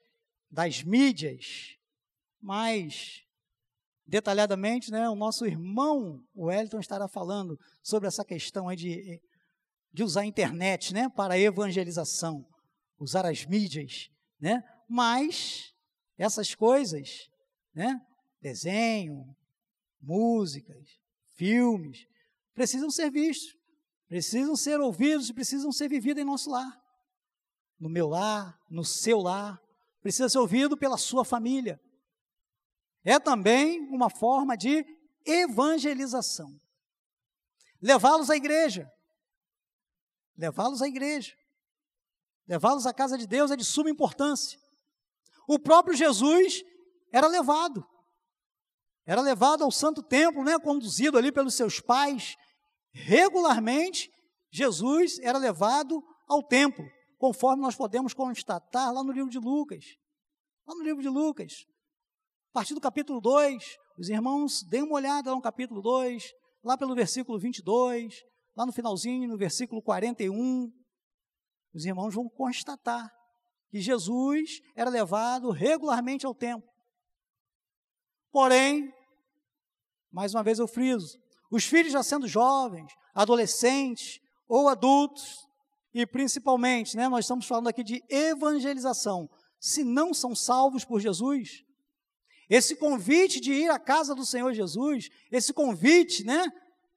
[0.51, 1.77] das mídias.
[2.41, 3.23] Mas
[4.07, 9.21] detalhadamente, né, o nosso irmão Wellington estará falando sobre essa questão aí de
[9.93, 12.47] de usar a internet né, para a evangelização,
[12.99, 14.11] usar as mídias,
[14.41, 14.62] né?
[14.89, 15.73] mas
[16.19, 17.31] essas coisas,
[17.73, 18.05] né,
[18.41, 19.37] desenho,
[20.01, 20.99] músicas,
[21.37, 22.07] filmes,
[22.53, 23.57] precisam ser vistos,
[24.09, 26.77] precisam ser ouvidos e precisam ser vividos em nosso lar.
[27.79, 29.62] No meu lar, no seu lar,
[30.01, 31.81] precisa ser ouvido pela sua família.
[33.05, 34.85] É também uma forma de
[35.25, 36.61] evangelização.
[37.81, 38.91] Levá-los à igreja,
[40.37, 41.37] levá-los à igreja,
[42.47, 44.59] levá-los à casa de Deus é de suma importância.
[45.49, 46.63] O próprio Jesus
[47.11, 47.83] era levado,
[49.07, 52.37] era levado ao santo templo, né, conduzido ali pelos seus pais.
[52.93, 54.11] Regularmente,
[54.53, 56.85] Jesus era levado ao templo,
[57.17, 59.87] conforme nós podemos constatar lá no livro de Lucas.
[60.67, 61.65] Lá no livro de Lucas,
[62.51, 63.65] a partir do capítulo 2,
[63.99, 66.31] os irmãos deem uma olhada lá no capítulo 2,
[66.63, 68.23] lá pelo versículo 22,
[68.55, 70.71] lá no finalzinho, no versículo 41,
[71.73, 73.11] os irmãos vão constatar
[73.71, 76.69] que Jesus era levado regularmente ao templo.
[78.31, 78.93] Porém,
[80.11, 81.19] mais uma vez eu friso,
[81.51, 85.47] os filhos já sendo jovens, adolescentes ou adultos,
[85.93, 91.64] e principalmente, né, nós estamos falando aqui de evangelização, se não são salvos por Jesus,
[92.49, 96.51] esse convite de ir à casa do Senhor Jesus, esse convite, né,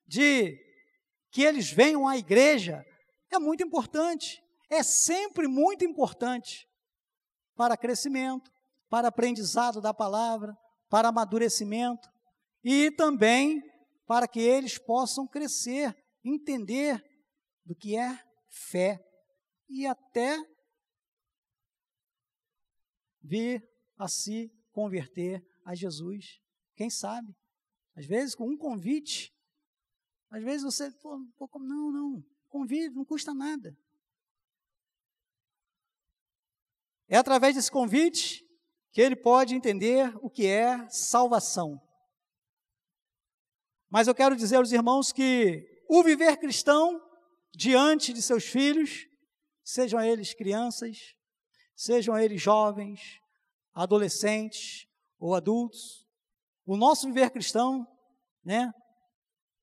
[0.08, 0.58] de
[1.32, 2.86] que eles venham à igreja
[3.30, 4.41] é muito importante,
[4.72, 6.66] é sempre muito importante
[7.56, 8.50] para crescimento,
[8.90, 10.58] para aprendizado da palavra,
[10.90, 12.10] para amadurecimento
[12.64, 13.62] e também
[14.08, 15.94] para que eles possam crescer,
[16.24, 17.04] entender
[17.66, 18.18] do que é
[18.50, 18.98] fé
[19.70, 20.38] e até
[23.22, 23.62] vir
[23.98, 26.40] a se converter a Jesus.
[26.76, 27.36] Quem sabe?
[27.94, 29.34] Às vezes, com um convite,
[30.30, 31.20] às vezes você, pô,
[31.60, 33.78] não, não, convide, não custa nada.
[37.12, 38.42] É através desse convite
[38.94, 41.78] que ele pode entender o que é salvação.
[43.90, 47.02] Mas eu quero dizer aos irmãos que o viver cristão
[47.54, 49.06] diante de seus filhos,
[49.62, 51.14] sejam eles crianças,
[51.76, 53.02] sejam eles jovens,
[53.74, 54.88] adolescentes
[55.20, 56.08] ou adultos,
[56.66, 57.86] o nosso viver cristão,
[58.42, 58.72] né,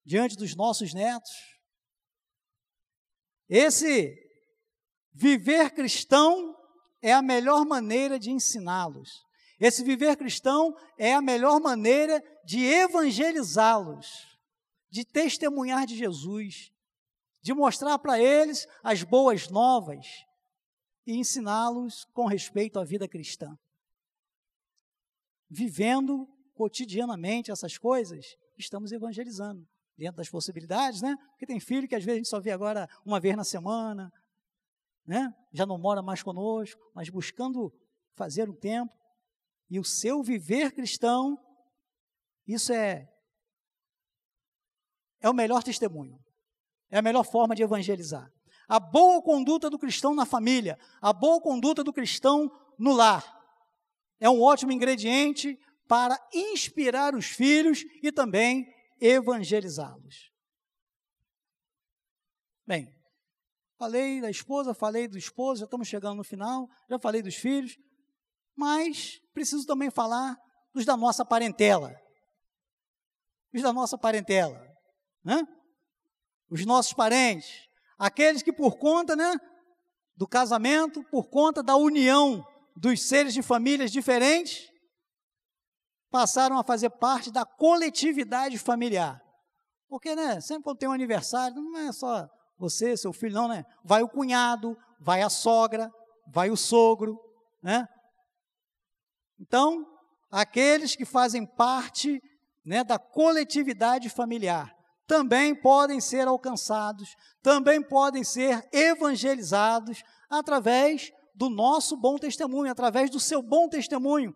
[0.04, 1.32] diante dos nossos netos.
[3.48, 4.14] Esse
[5.14, 6.47] viver cristão
[7.00, 9.24] é a melhor maneira de ensiná-los.
[9.60, 14.06] Esse viver cristão é a melhor maneira de evangelizá-los,
[14.90, 16.70] de testemunhar de Jesus,
[17.42, 20.06] de mostrar para eles as boas novas
[21.06, 23.58] e ensiná-los com respeito à vida cristã.
[25.50, 31.16] Vivendo cotidianamente essas coisas, estamos evangelizando dentro das possibilidades, né?
[31.30, 34.12] Porque tem filho que às vezes a gente só vê agora uma vez na semana,
[35.08, 35.34] né?
[35.50, 37.72] Já não mora mais conosco, mas buscando
[38.14, 38.92] fazer um tempo.
[39.70, 41.38] E o seu viver cristão,
[42.46, 43.08] isso é
[45.20, 46.22] é o melhor testemunho.
[46.90, 48.30] É a melhor forma de evangelizar.
[48.68, 53.24] A boa conduta do cristão na família, a boa conduta do cristão no lar,
[54.20, 58.66] é um ótimo ingrediente para inspirar os filhos e também
[59.00, 60.30] evangelizá-los.
[62.66, 62.94] Bem,
[63.78, 67.78] falei da esposa, falei do esposo, já estamos chegando no final, já falei dos filhos,
[68.56, 70.36] mas preciso também falar
[70.74, 71.94] dos da nossa parentela.
[73.54, 74.66] Os da nossa parentela.
[75.24, 75.42] Né?
[76.50, 77.68] os nossos parentes,
[77.98, 79.34] aqueles que por conta, né,
[80.16, 82.44] do casamento, por conta da união
[82.76, 84.68] dos seres de famílias diferentes,
[86.10, 89.20] passaram a fazer parte da coletividade familiar.
[89.88, 92.28] Porque, né, sempre quando tem um aniversário, não é só
[92.58, 93.64] você, seu filho, não, né?
[93.84, 95.90] Vai o cunhado, vai a sogra,
[96.26, 97.18] vai o sogro,
[97.62, 97.86] né?
[99.40, 99.86] Então,
[100.30, 102.20] aqueles que fazem parte
[102.64, 111.96] né, da coletividade familiar também podem ser alcançados, também podem ser evangelizados através do nosso
[111.96, 114.34] bom testemunho, através do seu bom testemunho,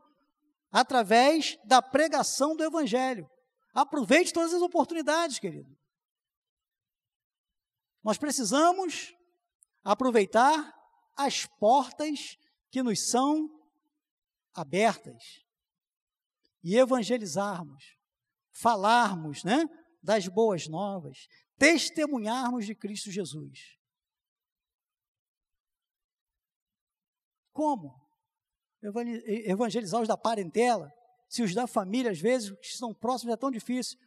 [0.70, 3.28] através da pregação do Evangelho.
[3.74, 5.68] Aproveite todas as oportunidades, querido.
[8.02, 9.14] Nós precisamos
[9.84, 10.74] aproveitar
[11.16, 12.36] as portas
[12.70, 13.48] que nos são
[14.54, 15.44] abertas
[16.62, 17.96] e evangelizarmos,
[18.50, 19.68] falarmos, né,
[20.02, 23.78] das boas novas, testemunharmos de Cristo Jesus.
[27.52, 28.00] Como?
[28.82, 30.92] Evangelizar os da parentela,
[31.28, 33.98] se os da família, às vezes, que estão próximos, é tão difícil.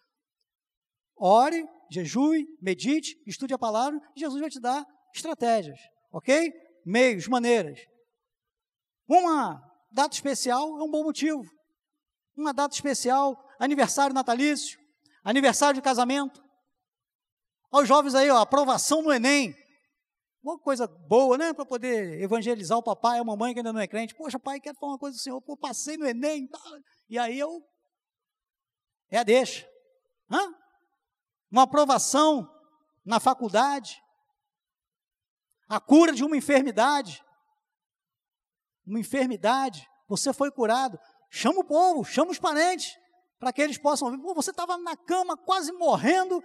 [1.18, 5.80] Ore, jejue, medite, estude a palavra, e Jesus vai te dar estratégias,
[6.11, 6.51] ok?
[6.86, 7.80] Meios, maneiras.
[9.07, 9.61] Uma
[9.91, 11.43] data especial é um bom motivo.
[12.36, 14.78] Uma data especial, aniversário natalício,
[15.24, 16.43] aniversário de casamento.
[17.72, 19.55] Aos jovens aí, ó, aprovação no Enem.
[20.43, 21.53] Uma coisa boa, né?
[21.53, 24.13] Para poder evangelizar o papai e a mamãe que ainda não é crente.
[24.13, 25.41] Poxa, pai, quero falar uma coisa do Senhor.
[25.41, 26.47] Pô, passei no Enem.
[26.47, 26.59] Tá?
[27.09, 27.63] E aí eu.
[29.09, 29.68] É a deixa.
[30.30, 30.53] Hã?
[31.52, 32.50] Uma aprovação
[33.04, 34.02] na faculdade.
[35.68, 37.24] A cura de uma enfermidade.
[38.86, 39.88] Uma enfermidade.
[40.08, 41.00] Você foi curado.
[41.30, 42.96] Chama o povo, chama os parentes
[43.39, 44.18] para que eles possam ver.
[44.18, 46.43] Pô, você estava na cama quase morrendo,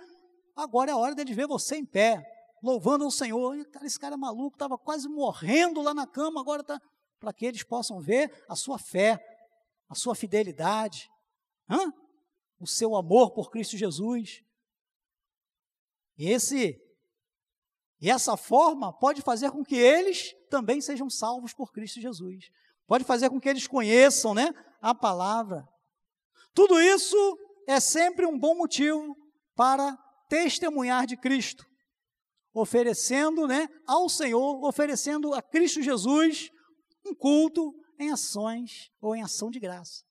[0.55, 2.23] agora é a hora de ver você em pé,
[2.63, 3.65] louvando o Senhor.
[3.71, 6.81] Cara, esse cara é maluco, estava quase morrendo lá na cama, agora está.
[7.19, 9.19] Para que eles possam ver a sua fé,
[9.89, 11.09] a sua fidelidade,
[11.69, 11.93] hã?
[12.59, 14.43] o seu amor por Cristo Jesus.
[16.27, 16.79] Esse
[18.01, 22.47] e essa forma pode fazer com que eles também sejam salvos por Cristo Jesus.
[22.87, 25.68] Pode fazer com que eles conheçam, né, a palavra.
[26.55, 27.16] Tudo isso
[27.68, 29.14] é sempre um bom motivo
[29.55, 29.97] para
[30.29, 31.66] testemunhar de Cristo,
[32.55, 36.51] oferecendo né, ao Senhor, oferecendo a Cristo Jesus
[37.05, 40.03] um culto em ações ou em ação de graça.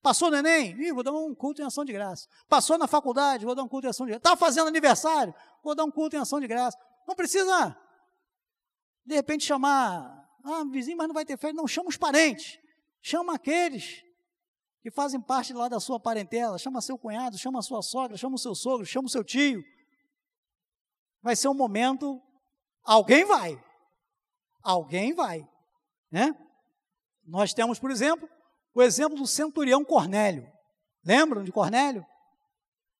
[0.00, 0.76] Passou no Enem?
[0.80, 2.26] Ih, vou dar um culto em ação de graça.
[2.48, 3.44] Passou na faculdade?
[3.44, 4.18] Vou dar um culto em ação de graça.
[4.20, 5.32] Está fazendo aniversário?
[5.62, 6.76] Vou dar um culto em ação de graça.
[7.06, 7.76] Não precisa,
[9.04, 11.52] de repente, chamar, ah, vizinho, mas não vai ter fé.
[11.52, 12.58] Não, chama os parentes.
[13.00, 14.02] Chama aqueles
[14.80, 18.38] que fazem parte lá da sua parentela, chama seu cunhado, chama sua sogra, chama o
[18.38, 19.62] seu sogro, chama o seu tio.
[21.22, 22.20] Vai ser um momento,
[22.82, 23.62] alguém vai.
[24.62, 25.48] Alguém vai,
[26.10, 26.36] né?
[27.24, 28.28] Nós temos, por exemplo,
[28.74, 30.50] o exemplo do centurião Cornélio.
[31.04, 32.04] Lembram de Cornélio?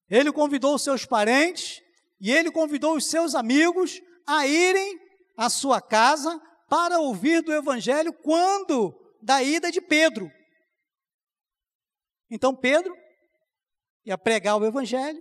[0.09, 1.82] Ele convidou os seus parentes
[2.23, 4.97] e ele convidou os seus amigos a irem
[5.37, 10.31] à sua casa para ouvir do evangelho quando da ida de Pedro.
[12.31, 12.95] Então Pedro
[14.05, 15.21] ia pregar o evangelho,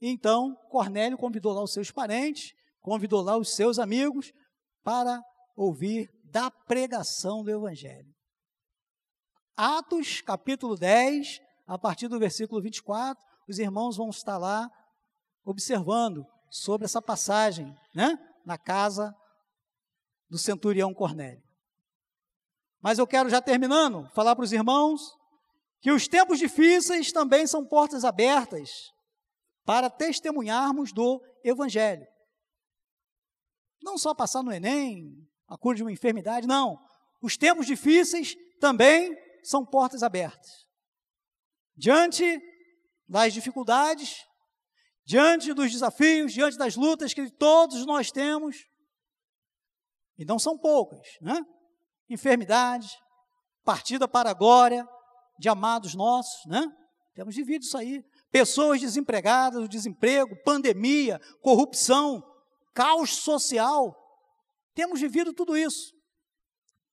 [0.00, 4.32] e então Cornélio convidou lá os seus parentes, convidou lá os seus amigos
[4.82, 5.22] para
[5.56, 8.12] ouvir da pregação do evangelho.
[9.56, 14.68] Atos, capítulo 10, a partir do versículo 24, os irmãos vão estar lá
[15.44, 19.14] observando sobre essa passagem, né, na casa
[20.28, 21.42] do centurião Cornélio.
[22.80, 25.16] Mas eu quero já terminando falar para os irmãos
[25.80, 28.70] que os tempos difíceis também são portas abertas
[29.64, 32.06] para testemunharmos do Evangelho.
[33.82, 36.78] Não só passar no Enem, a cura de uma enfermidade, não.
[37.20, 40.66] Os tempos difíceis também são portas abertas.
[41.76, 42.40] Diante
[43.08, 44.24] das dificuldades,
[45.04, 48.66] diante dos desafios, diante das lutas que todos nós temos,
[50.18, 51.44] e não são poucas, né?
[52.08, 52.88] Enfermidade,
[53.64, 54.86] partida para a glória,
[55.38, 56.64] de amados nossos, né?
[57.14, 58.04] Temos vivido isso aí.
[58.30, 62.22] Pessoas desempregadas, o desemprego, pandemia, corrupção,
[62.72, 63.94] caos social.
[64.74, 65.92] Temos vivido tudo isso.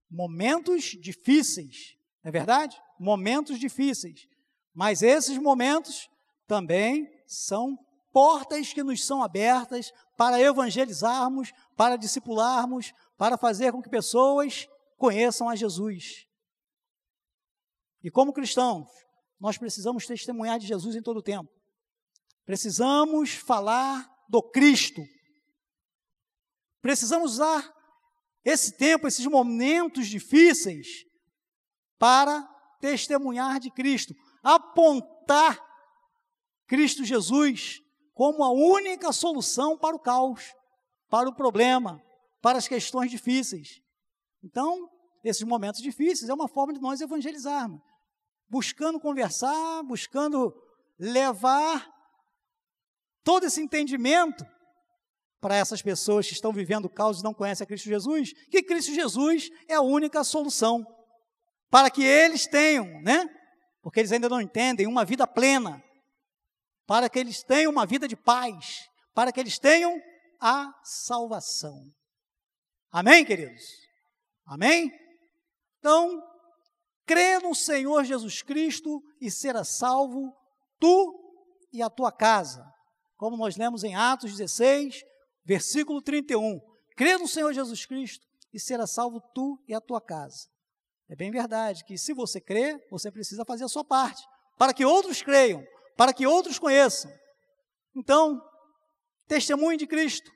[0.09, 2.81] Momentos difíceis, não é verdade?
[2.99, 4.27] Momentos difíceis.
[4.73, 6.09] Mas esses momentos
[6.47, 7.77] também são
[8.11, 15.49] portas que nos são abertas para evangelizarmos, para discipularmos, para fazer com que pessoas conheçam
[15.49, 16.25] a Jesus.
[18.03, 18.87] E como cristãos,
[19.39, 21.49] nós precisamos testemunhar de Jesus em todo o tempo.
[22.45, 25.01] Precisamos falar do Cristo.
[26.81, 27.73] Precisamos usar
[28.43, 31.05] esse tempo, esses momentos difíceis,
[31.97, 32.41] para
[32.79, 35.59] testemunhar de Cristo, apontar
[36.65, 37.81] Cristo Jesus
[38.19, 40.53] como a única solução para o caos,
[41.09, 42.03] para o problema,
[42.41, 43.79] para as questões difíceis.
[44.43, 44.89] Então,
[45.23, 47.79] esses momentos difíceis é uma forma de nós evangelizarmos,
[48.49, 50.53] buscando conversar, buscando
[50.99, 51.87] levar
[53.23, 54.45] todo esse entendimento
[55.39, 58.61] para essas pessoas que estão vivendo o caos e não conhecem a Cristo Jesus, que
[58.61, 60.85] Cristo Jesus é a única solução
[61.69, 63.29] para que eles tenham, né?
[63.81, 65.81] Porque eles ainda não entendem uma vida plena,
[66.89, 69.95] para que eles tenham uma vida de paz, para que eles tenham
[70.41, 71.85] a salvação.
[72.91, 73.61] Amém, queridos?
[74.43, 74.91] Amém?
[75.77, 76.19] Então,
[77.05, 80.35] crê no Senhor Jesus Cristo e será salvo
[80.79, 81.13] tu
[81.71, 82.65] e a tua casa.
[83.17, 85.03] Como nós lemos em Atos 16,
[85.45, 86.59] versículo 31.
[86.97, 90.47] Crê no Senhor Jesus Cristo e será salvo tu e a tua casa.
[91.07, 94.23] É bem verdade que se você crê, você precisa fazer a sua parte,
[94.57, 95.63] para que outros creiam,
[95.99, 97.11] para que outros conheçam.
[97.93, 98.41] Então,
[99.27, 100.31] testemunho de Cristo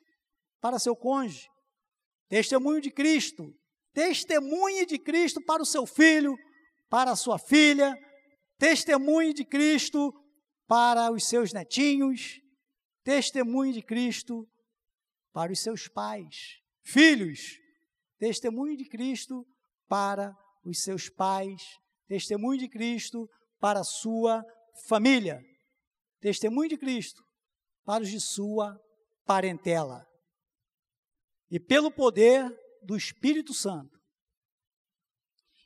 [0.60, 1.48] para seu cônjuge,
[2.28, 3.50] testemunho de Cristo,
[3.94, 6.36] testemunhe de Cristo para o seu filho,
[6.90, 7.96] para a sua filha,
[8.58, 10.14] testemunhe de Cristo
[10.68, 12.42] para os seus netinhos,
[13.02, 14.46] testemunhe de Cristo
[15.32, 16.60] para os seus pais.
[16.82, 17.58] Filhos,
[18.20, 19.48] testemunho de Cristo
[19.88, 20.36] para
[20.66, 21.64] os seus pais,
[22.06, 23.30] testemunho de Cristo
[23.62, 24.44] para a sua
[24.90, 25.42] família,
[26.24, 27.22] testemunho de Cristo
[27.84, 28.82] para os de sua
[29.26, 30.08] parentela.
[31.52, 32.50] E pelo poder
[32.82, 34.02] do Espírito Santo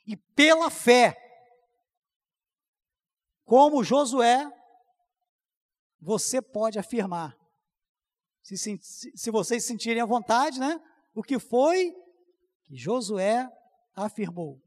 [0.04, 1.16] e pela fé,
[3.44, 4.50] como Josué,
[6.00, 7.38] você pode afirmar,
[8.42, 8.78] se, se,
[9.14, 10.80] se vocês sentirem à vontade, né?
[11.14, 11.94] O que foi
[12.64, 13.48] que Josué
[13.94, 14.60] afirmou: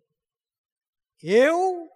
[1.22, 1.90] eu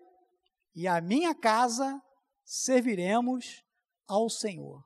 [0.73, 2.01] e a minha casa
[2.43, 3.64] serviremos
[4.07, 4.83] ao Senhor.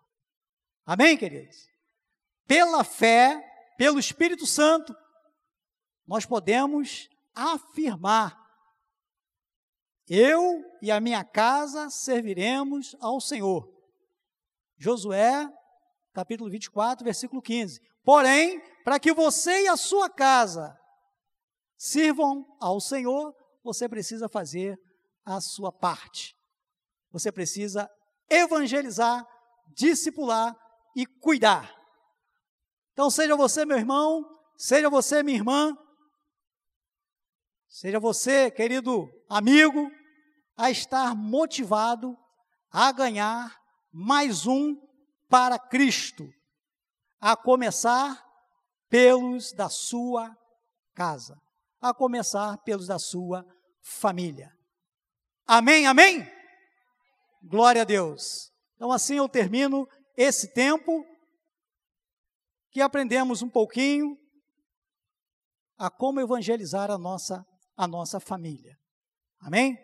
[0.85, 1.67] Amém, queridos?
[2.47, 3.39] Pela fé,
[3.77, 4.95] pelo Espírito Santo,
[6.07, 8.37] nós podemos afirmar:
[10.07, 13.71] eu e a minha casa serviremos ao Senhor.
[14.77, 15.47] Josué,
[16.13, 17.79] capítulo 24, versículo 15.
[18.03, 20.75] Porém, para que você e a sua casa
[21.77, 24.79] sirvam ao Senhor, você precisa fazer
[25.23, 26.35] a sua parte.
[27.11, 27.89] Você precisa
[28.29, 29.25] evangelizar,
[29.75, 30.55] discipular
[30.95, 31.73] e cuidar.
[32.93, 34.25] Então, seja você, meu irmão,
[34.57, 35.77] seja você, minha irmã,
[37.67, 39.89] seja você, querido amigo,
[40.57, 42.17] a estar motivado
[42.71, 43.57] a ganhar
[43.91, 44.75] mais um
[45.29, 46.27] para Cristo,
[47.19, 48.21] a começar
[48.89, 50.35] pelos da sua
[50.93, 51.39] casa,
[51.79, 53.45] a começar pelos da sua
[53.81, 54.51] família.
[55.47, 56.38] Amém, amém?
[57.41, 58.51] Glória a Deus.
[58.75, 61.05] Então, assim eu termino esse tempo
[62.71, 64.17] que aprendemos um pouquinho
[65.77, 68.77] a como evangelizar a nossa, a nossa família.
[69.39, 69.77] Amém?